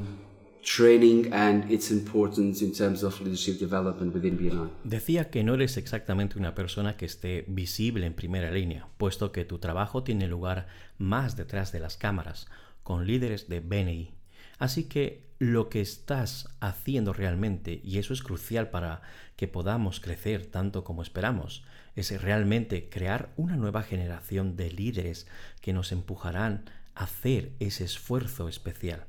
training 0.62 1.30
and 1.34 1.70
its 1.70 1.90
importance 1.90 2.64
in 2.64 2.72
terms 2.72 3.02
of 3.02 3.20
leadership 3.20 3.58
development 3.58 4.14
within 4.14 4.38
BNI? 4.38 4.70
Decía 4.84 5.28
que 5.28 5.44
no 5.44 5.52
eres 5.52 5.76
exactamente 5.76 6.38
una 6.38 6.54
persona 6.54 6.96
que 6.96 7.04
esté 7.04 7.44
visible 7.46 8.06
en 8.06 8.14
primera 8.14 8.50
línea, 8.50 8.88
puesto 8.96 9.32
que 9.32 9.44
tu 9.44 9.58
trabajo 9.58 10.02
tiene 10.02 10.28
lugar 10.28 10.66
más 10.96 11.36
detrás 11.36 11.72
de 11.72 11.80
las 11.80 11.98
cámaras, 11.98 12.46
con 12.84 13.06
líderes 13.06 13.50
de 13.50 13.60
BNI. 13.60 14.14
Así 14.58 14.84
que 14.84 15.26
lo 15.38 15.68
que 15.68 15.82
estás 15.82 16.48
haciendo 16.60 17.12
realmente, 17.12 17.82
y 17.84 17.98
eso 17.98 18.14
es 18.14 18.22
crucial 18.22 18.70
para 18.70 19.02
que 19.36 19.46
podamos 19.46 20.00
crecer 20.00 20.46
tanto 20.46 20.84
como 20.84 21.02
esperamos, 21.02 21.64
es 21.96 22.22
realmente 22.22 22.88
crear 22.88 23.28
una 23.36 23.56
nueva 23.56 23.82
generación 23.82 24.56
de 24.56 24.70
líderes 24.70 25.26
que 25.60 25.74
nos 25.74 25.92
empujarán 25.92 26.64
hacer 26.94 27.52
ese 27.60 27.84
esfuerzo 27.84 28.48
especial. 28.48 29.06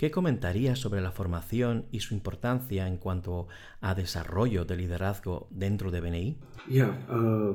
¿Qué 0.00 0.10
comentarías 0.10 0.78
sobre 0.78 1.02
la 1.02 1.12
formación 1.12 1.84
y 1.92 2.00
su 2.00 2.14
importancia 2.14 2.88
en 2.88 2.96
cuanto 2.96 3.48
a 3.82 3.94
desarrollo 3.94 4.64
de 4.64 4.76
liderazgo 4.78 5.46
dentro 5.50 5.90
de 5.90 6.00
BNI? 6.00 6.36
Yeah, 6.70 6.96
uh, 7.10 7.54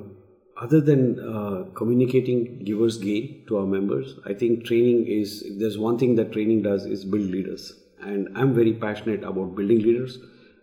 other 0.56 0.80
than 0.80 1.20
uh, 1.20 1.74
communicating 1.74 2.64
givers 2.64 3.00
gain 3.00 3.46
to 3.48 3.58
our 3.58 3.66
members, 3.66 4.20
I 4.28 4.36
think 4.36 4.64
training 4.64 5.08
is 5.08 5.44
there's 5.58 5.80
one 5.80 5.98
thing 5.98 6.16
that 6.18 6.32
training 6.32 6.62
does 6.62 6.86
is 6.86 7.04
build 7.04 7.32
leaders, 7.32 7.74
and 8.00 8.30
I'm 8.36 8.54
very 8.54 8.74
passionate 8.74 9.24
about 9.24 9.56
building 9.56 9.80
leaders. 9.80 10.20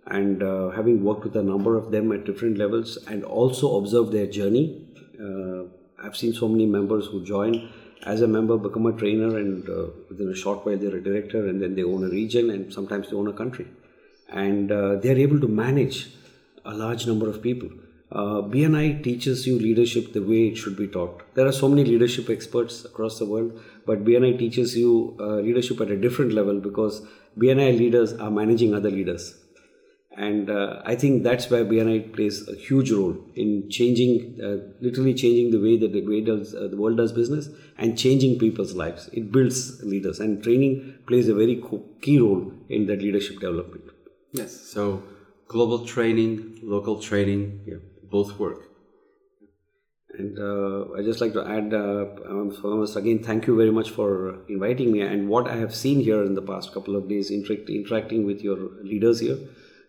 And 0.06 0.40
uh, 0.42 0.70
having 0.70 1.02
worked 1.02 1.24
with 1.24 1.34
a 1.36 1.42
number 1.42 1.76
of 1.76 1.90
them 1.90 2.12
at 2.12 2.24
different 2.24 2.58
levels 2.58 2.96
and 3.08 3.24
also 3.24 3.78
observed 3.78 4.12
their 4.12 4.26
journey, 4.26 4.86
uh, 5.20 5.64
I've 6.00 6.16
seen 6.16 6.32
so 6.32 6.48
many 6.48 6.66
members 6.66 7.06
who 7.06 7.24
join 7.24 7.70
as 8.04 8.20
a 8.20 8.26
member 8.26 8.56
become 8.56 8.86
a 8.86 8.92
trainer 8.92 9.38
and 9.38 9.68
uh, 9.68 9.86
within 10.08 10.28
a 10.28 10.34
short 10.34 10.64
while 10.66 10.76
they're 10.76 10.96
a 10.96 11.02
director 11.02 11.48
and 11.48 11.62
then 11.62 11.74
they 11.74 11.84
own 11.84 12.04
a 12.04 12.08
region 12.08 12.50
and 12.50 12.72
sometimes 12.72 13.10
they 13.10 13.16
own 13.16 13.28
a 13.28 13.32
country. 13.32 13.66
And 14.28 14.72
uh, 14.72 14.96
they're 14.96 15.18
able 15.18 15.40
to 15.40 15.48
manage 15.48 16.08
a 16.64 16.74
large 16.74 17.06
number 17.06 17.28
of 17.28 17.42
people. 17.42 17.68
Uh, 18.10 18.42
bni 18.42 19.02
teaches 19.02 19.46
you 19.46 19.58
leadership 19.58 20.12
the 20.12 20.20
way 20.20 20.48
it 20.48 20.56
should 20.56 20.76
be 20.76 20.86
taught. 20.86 21.22
There 21.34 21.46
are 21.46 21.52
so 21.52 21.68
many 21.68 21.84
leadership 21.84 22.28
experts 22.28 22.84
across 22.84 23.18
the 23.18 23.24
world 23.24 23.60
but 23.86 24.04
bni 24.04 24.38
teaches 24.38 24.76
you 24.76 25.16
uh, 25.18 25.36
leadership 25.36 25.80
at 25.80 25.90
a 25.90 25.96
different 25.96 26.32
level 26.32 26.60
because 26.60 27.02
bni 27.38 27.78
leaders 27.78 28.12
are 28.14 28.30
managing 28.30 28.74
other 28.74 28.90
leaders 28.90 29.41
and 30.16 30.50
uh, 30.50 30.82
I 30.84 30.94
think 30.94 31.22
that's 31.22 31.48
where 31.48 31.64
BNI 31.64 32.14
plays 32.14 32.46
a 32.46 32.54
huge 32.54 32.90
role 32.90 33.16
in 33.34 33.70
changing, 33.70 34.38
uh, 34.42 34.72
literally 34.80 35.14
changing 35.14 35.50
the 35.50 35.60
way 35.60 35.78
that 35.78 35.92
the 35.92 36.06
way 36.06 36.20
does 36.20 36.54
uh, 36.54 36.68
the 36.68 36.76
world 36.76 36.98
does 36.98 37.12
business 37.12 37.48
and 37.78 37.96
changing 37.96 38.38
people's 38.38 38.74
lives. 38.74 39.08
It 39.12 39.32
builds 39.32 39.82
leaders, 39.82 40.20
and 40.20 40.42
training 40.42 40.94
plays 41.06 41.28
a 41.28 41.34
very 41.34 41.62
key 42.02 42.18
role 42.18 42.52
in 42.68 42.86
that 42.86 43.00
leadership 43.00 43.40
development. 43.40 43.84
Yes. 44.32 44.52
So 44.60 45.02
global 45.48 45.86
training, 45.86 46.60
local 46.62 47.00
training, 47.00 47.62
yeah, 47.66 47.76
both 48.10 48.38
work. 48.38 48.68
And 50.18 50.38
uh, 50.38 50.92
I 50.92 51.02
just 51.02 51.22
like 51.22 51.32
to 51.32 51.42
add, 51.42 51.72
uh, 51.72 52.04
um, 52.28 52.86
again, 52.96 53.22
thank 53.22 53.46
you 53.46 53.56
very 53.56 53.70
much 53.70 53.88
for 53.88 54.44
inviting 54.46 54.92
me. 54.92 55.00
And 55.00 55.26
what 55.26 55.48
I 55.48 55.56
have 55.56 55.74
seen 55.74 56.00
here 56.00 56.22
in 56.22 56.34
the 56.34 56.42
past 56.42 56.74
couple 56.74 56.96
of 56.96 57.08
days, 57.08 57.30
interact, 57.30 57.70
interacting 57.70 58.26
with 58.26 58.42
your 58.42 58.58
leaders 58.82 59.20
here 59.20 59.38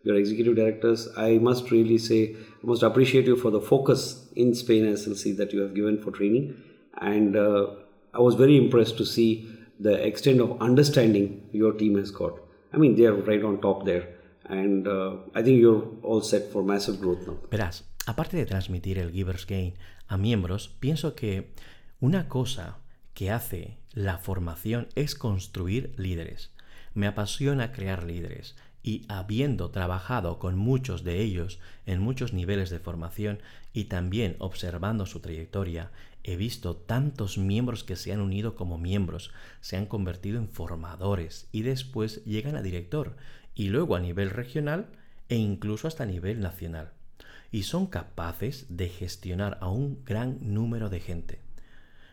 your 0.04 0.16
executive 0.16 0.56
directors. 0.56 1.08
I 1.18 1.38
must 1.38 1.72
really 1.72 1.98
say, 1.98 2.36
I 2.36 2.66
must 2.68 2.84
appreciate 2.84 3.26
you 3.26 3.36
for 3.36 3.52
the 3.52 3.62
focus 3.62 4.28
in 4.36 4.54
Spain 4.54 4.86
SLC 4.86 5.36
that 5.38 5.54
you 5.54 5.62
have 5.62 5.74
given 5.74 6.02
for 6.02 6.12
training. 6.12 6.62
And 7.00 7.36
uh, 7.36 7.68
I 8.14 8.20
was 8.20 8.36
very 8.36 8.58
impressed 8.58 8.98
to 8.98 9.06
see 9.06 9.50
the 9.80 10.06
extent 10.06 10.40
of 10.40 10.62
understanding 10.62 11.50
your 11.52 11.74
team 11.74 11.98
has 11.98 12.12
got. 12.12 12.40
I 12.74 12.78
mean, 12.78 12.96
they 12.96 13.06
are 13.06 13.16
right 13.16 13.44
on 13.44 13.62
top 13.62 13.86
there. 13.86 14.10
And 14.46 14.88
uh, 14.88 15.16
I 15.34 15.42
think 15.42 15.60
you're 15.60 15.88
all 16.04 16.22
set 16.22 16.52
for 16.52 16.64
massive 16.64 17.00
growth 17.00 17.26
now. 17.26 17.38
Verás, 17.50 17.86
aparte 18.06 18.36
de 18.36 18.46
transmitir 18.46 19.00
el 19.00 19.12
Givers 19.12 19.48
Gain 19.48 19.74
a 20.08 20.18
miembros, 20.18 20.68
pienso 20.80 21.16
que 21.16 21.54
una 22.02 22.28
cosa 22.28 22.80
que 23.14 23.32
hace 23.32 23.78
la 23.94 24.18
formación 24.18 24.88
es 24.96 25.16
construir 25.16 25.94
líderes. 25.98 26.52
Me 26.94 27.08
apasiona 27.08 27.72
crear 27.72 28.04
líderes 28.04 28.56
y 28.84 29.06
habiendo 29.08 29.72
trabajado 29.72 30.38
con 30.38 30.58
muchos 30.58 31.04
de 31.06 31.22
ellos 31.22 31.60
en 31.86 32.02
muchos 32.02 32.34
niveles 32.34 32.70
de 32.70 32.80
formación 32.80 33.40
y 33.72 33.86
también 33.86 34.36
observando 34.40 35.06
su 35.06 35.22
trayectoria, 35.22 35.90
he 36.24 36.36
visto 36.36 36.76
tantos 36.76 37.38
miembros 37.38 37.84
que 37.86 37.96
se 37.96 38.12
han 38.12 38.20
unido 38.20 38.56
como 38.56 38.78
miembros, 38.78 39.32
se 39.62 39.78
han 39.78 39.86
convertido 39.86 40.38
en 40.38 40.50
formadores 40.50 41.48
y 41.54 41.62
después 41.62 42.24
llegan 42.26 42.58
a 42.58 42.62
director 42.62 43.16
y 43.56 43.70
luego 43.70 43.96
a 43.96 44.02
nivel 44.02 44.30
regional 44.30 44.88
e 45.30 45.38
incluso 45.38 45.88
hasta 45.88 46.04
a 46.04 46.08
nivel 46.08 46.42
nacional. 46.42 46.92
Y 47.52 47.64
son 47.64 47.88
capaces 47.88 48.66
de 48.70 48.90
gestionar 48.90 49.58
a 49.62 49.70
un 49.70 50.04
gran 50.04 50.40
número 50.42 50.90
de 50.90 51.00
gente. 51.00 51.40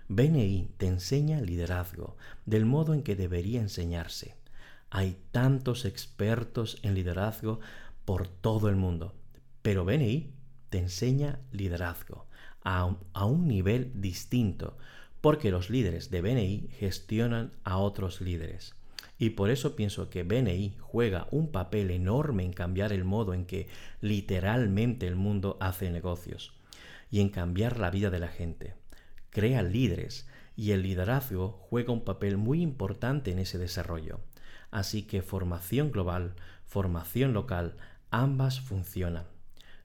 BNI 0.08 0.68
te 0.76 0.86
enseña 0.86 1.40
liderazgo 1.40 2.16
del 2.44 2.66
modo 2.66 2.94
en 2.94 3.02
que 3.02 3.16
debería 3.16 3.60
enseñarse 3.60 4.39
hay 4.90 5.16
tantos 5.30 5.84
expertos 5.84 6.78
en 6.82 6.94
liderazgo 6.94 7.60
por 8.04 8.26
todo 8.26 8.68
el 8.68 8.76
mundo, 8.76 9.14
pero 9.62 9.84
BNI 9.84 10.32
te 10.68 10.78
enseña 10.78 11.38
liderazgo 11.52 12.26
a 12.62 12.84
un, 12.84 13.48
nivel 13.48 13.92
distinto, 13.94 14.76
porque 15.20 15.50
los 15.50 15.70
líderes 15.70 16.10
de 16.10 16.20
BNI 16.20 16.68
gestionan 16.78 17.52
a 17.64 17.78
otros 17.78 18.20
líderes. 18.20 18.74
Y 19.18 19.30
por 19.30 19.50
eso 19.50 19.76
pienso 19.76 20.10
que 20.10 20.22
BNI 20.22 20.76
juega 20.80 21.26
un 21.30 21.52
papel 21.52 21.90
enorme 21.90 22.44
en 22.44 22.52
cambiar 22.52 22.92
el 22.92 23.04
modo 23.04 23.34
en 23.34 23.44
que 23.44 23.68
literalmente 24.00 25.06
el 25.06 25.16
mundo 25.16 25.56
hace 25.60 25.90
negocios 25.90 26.52
y 27.10 27.20
en 27.20 27.28
cambiar 27.28 27.78
la 27.78 27.90
vida 27.90 28.10
de 28.10 28.18
la 28.18 28.28
gente. 28.28 28.74
Crea 29.30 29.62
líderes 29.62 30.26
y 30.56 30.72
el 30.72 30.82
liderazgo 30.82 31.50
juega 31.68 31.92
un 31.92 32.04
papel 32.04 32.36
muy 32.36 32.62
importante 32.62 33.30
en 33.30 33.38
ese 33.38 33.58
desarrollo. 33.58 34.20
Así 34.70 35.02
que 35.02 35.22
formación 35.22 35.90
global, 35.90 36.34
formación 36.64 37.32
local, 37.32 37.76
ambas 38.10 38.60
funcionan. 38.60 39.24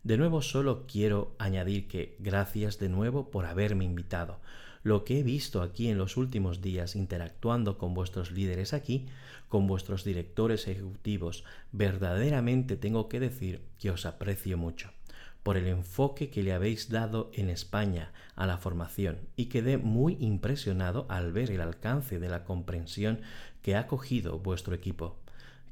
De 0.04 0.18
nuevo 0.18 0.42
solo 0.42 0.86
quiero 0.88 1.36
añadir 1.40 1.88
que 1.88 2.16
gracias 2.20 2.78
de 2.78 2.90
nuevo 2.90 3.32
por 3.32 3.46
haberme 3.46 3.86
invitado. 3.86 4.40
Lo 4.84 5.04
que 5.04 5.20
he 5.20 5.24
visto 5.24 5.64
aquí 5.64 5.88
en 5.88 5.98
los 5.98 6.16
últimos 6.16 6.62
días 6.62 6.96
interactuando 6.96 7.80
con 7.80 7.96
vuestros 7.96 8.32
líderes 8.32 8.74
aquí, 8.74 9.08
con 9.50 9.66
vuestros 9.66 10.04
directores 10.04 10.68
ejecutivos, 10.68 11.44
verdaderamente 11.72 12.78
tengo 12.78 13.10
que 13.10 13.20
decir 13.20 13.62
que 13.80 13.90
os 13.90 14.06
aprecio 14.06 14.58
mucho 14.58 14.95
por 15.44 15.58
el 15.58 15.68
enfoque 15.68 16.30
que 16.30 16.42
le 16.42 16.54
habéis 16.54 16.90
dado 16.90 17.30
en 17.34 17.50
España 17.50 18.12
a 18.36 18.48
la 18.48 18.58
formación 18.58 19.20
y 19.36 19.46
quedé 19.46 19.78
muy 19.78 20.18
impresionado 20.20 21.06
al 21.10 21.32
ver 21.32 21.52
el 21.52 21.62
alcance 21.62 22.20
de 22.20 22.30
la 22.30 22.44
comprensión 22.44 23.22
que 23.62 23.76
ha 23.76 23.88
cogido 23.88 24.40
vuestro 24.40 24.74
equipo. 24.74 25.20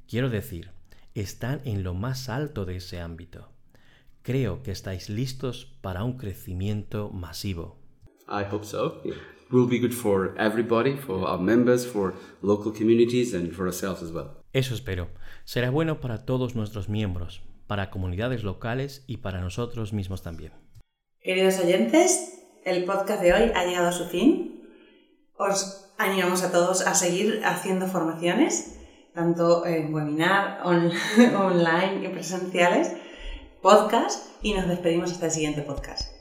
Quiero 0.08 0.30
decir, 0.30 0.70
están 1.16 1.62
en 1.66 1.84
lo 1.84 1.94
más 1.94 2.30
alto 2.30 2.66
de 2.66 2.78
ese 2.78 3.00
ámbito. 3.00 3.50
Creo 4.22 4.64
que 4.64 4.72
estáis 4.72 5.10
listos 5.10 5.76
para 5.82 6.04
un 6.04 6.18
crecimiento 6.18 7.10
masivo. 7.10 7.78
I 8.28 8.44
hope 8.50 8.66
so. 8.66 9.02
It 9.04 9.16
will 9.52 9.68
be 9.68 9.80
good 9.80 9.92
for 9.92 10.34
everybody, 10.38 10.96
for 10.96 11.28
our 11.28 11.40
members, 11.40 11.86
for 11.86 12.14
local 12.42 12.72
communities 12.72 13.34
and 13.34 13.52
for 13.52 13.66
ourselves 13.66 14.02
as 14.02 14.12
well. 14.12 14.32
Eso 14.54 14.74
espero. 14.74 15.10
Será 15.46 15.70
bueno 15.72 16.00
para 16.00 16.26
todos 16.26 16.56
nuestros 16.56 16.88
miembros, 16.90 17.42
para 17.68 17.90
comunidades 17.90 18.44
locales 18.44 19.04
y 19.08 19.18
para 19.18 19.42
nosotros 19.42 19.94
mismos 19.94 20.22
también. 20.22 20.54
Queridos 21.22 21.60
oyentes, 21.60 22.34
el 22.66 22.86
podcast 22.86 23.22
de 23.22 23.34
hoy 23.34 23.52
ha 23.56 23.66
llegado 23.66 23.88
a 23.88 23.92
su 23.92 24.06
fin. 24.06 24.70
Os 25.38 25.94
animamos 25.98 26.44
a 26.44 26.52
todos 26.52 26.86
a 26.86 26.96
seguir 26.96 27.42
haciendo 27.46 27.88
formaciones, 27.88 28.80
tanto 29.14 29.66
en 29.66 29.94
webinar, 29.94 30.62
online 30.66 32.06
y 32.06 32.08
presenciales, 32.10 32.94
podcast, 33.62 34.30
y 34.42 34.54
nos 34.54 34.68
despedimos 34.68 35.12
hasta 35.12 35.28
el 35.28 35.32
siguiente 35.32 35.62
podcast. 35.62 36.12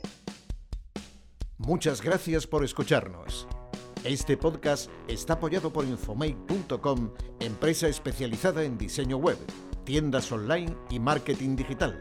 Muchas 1.57 2.01
gracias 2.01 2.45
por 2.47 2.63
escucharnos. 2.63 3.47
Este 4.03 4.35
podcast 4.35 4.91
está 5.07 5.35
apoyado 5.35 5.71
por 5.71 5.85
Infomake.com, 5.85 7.11
empresa 7.39 7.87
especializada 7.87 8.65
en 8.65 8.77
diseño 8.77 9.15
web, 9.15 9.37
tiendas 9.85 10.29
online 10.29 10.75
y 10.89 10.99
marketing 10.99 11.55
digital. 11.55 11.97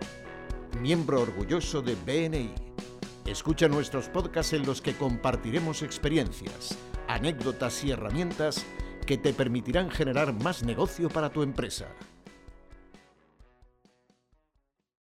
Miembro 0.81 1.21
orgulloso 1.21 1.81
de 1.81 1.95
BNI. 1.95 2.53
Escucha 3.25 3.69
nuestros 3.69 4.09
podcasts 4.09 4.53
en 4.53 4.67
los 4.67 4.83
que 4.83 4.97
compartiremos 4.97 5.85
experiencias, 5.85 6.77
anécdotas 7.07 7.85
y 7.85 7.93
herramientas 7.93 8.65
que 9.07 9.17
te 9.17 9.33
permitirán 9.33 9.89
generar 9.89 10.33
más 10.33 10.65
negocio 10.65 11.09
para 11.09 11.31
tu 11.31 11.45
empresa. 11.45 11.87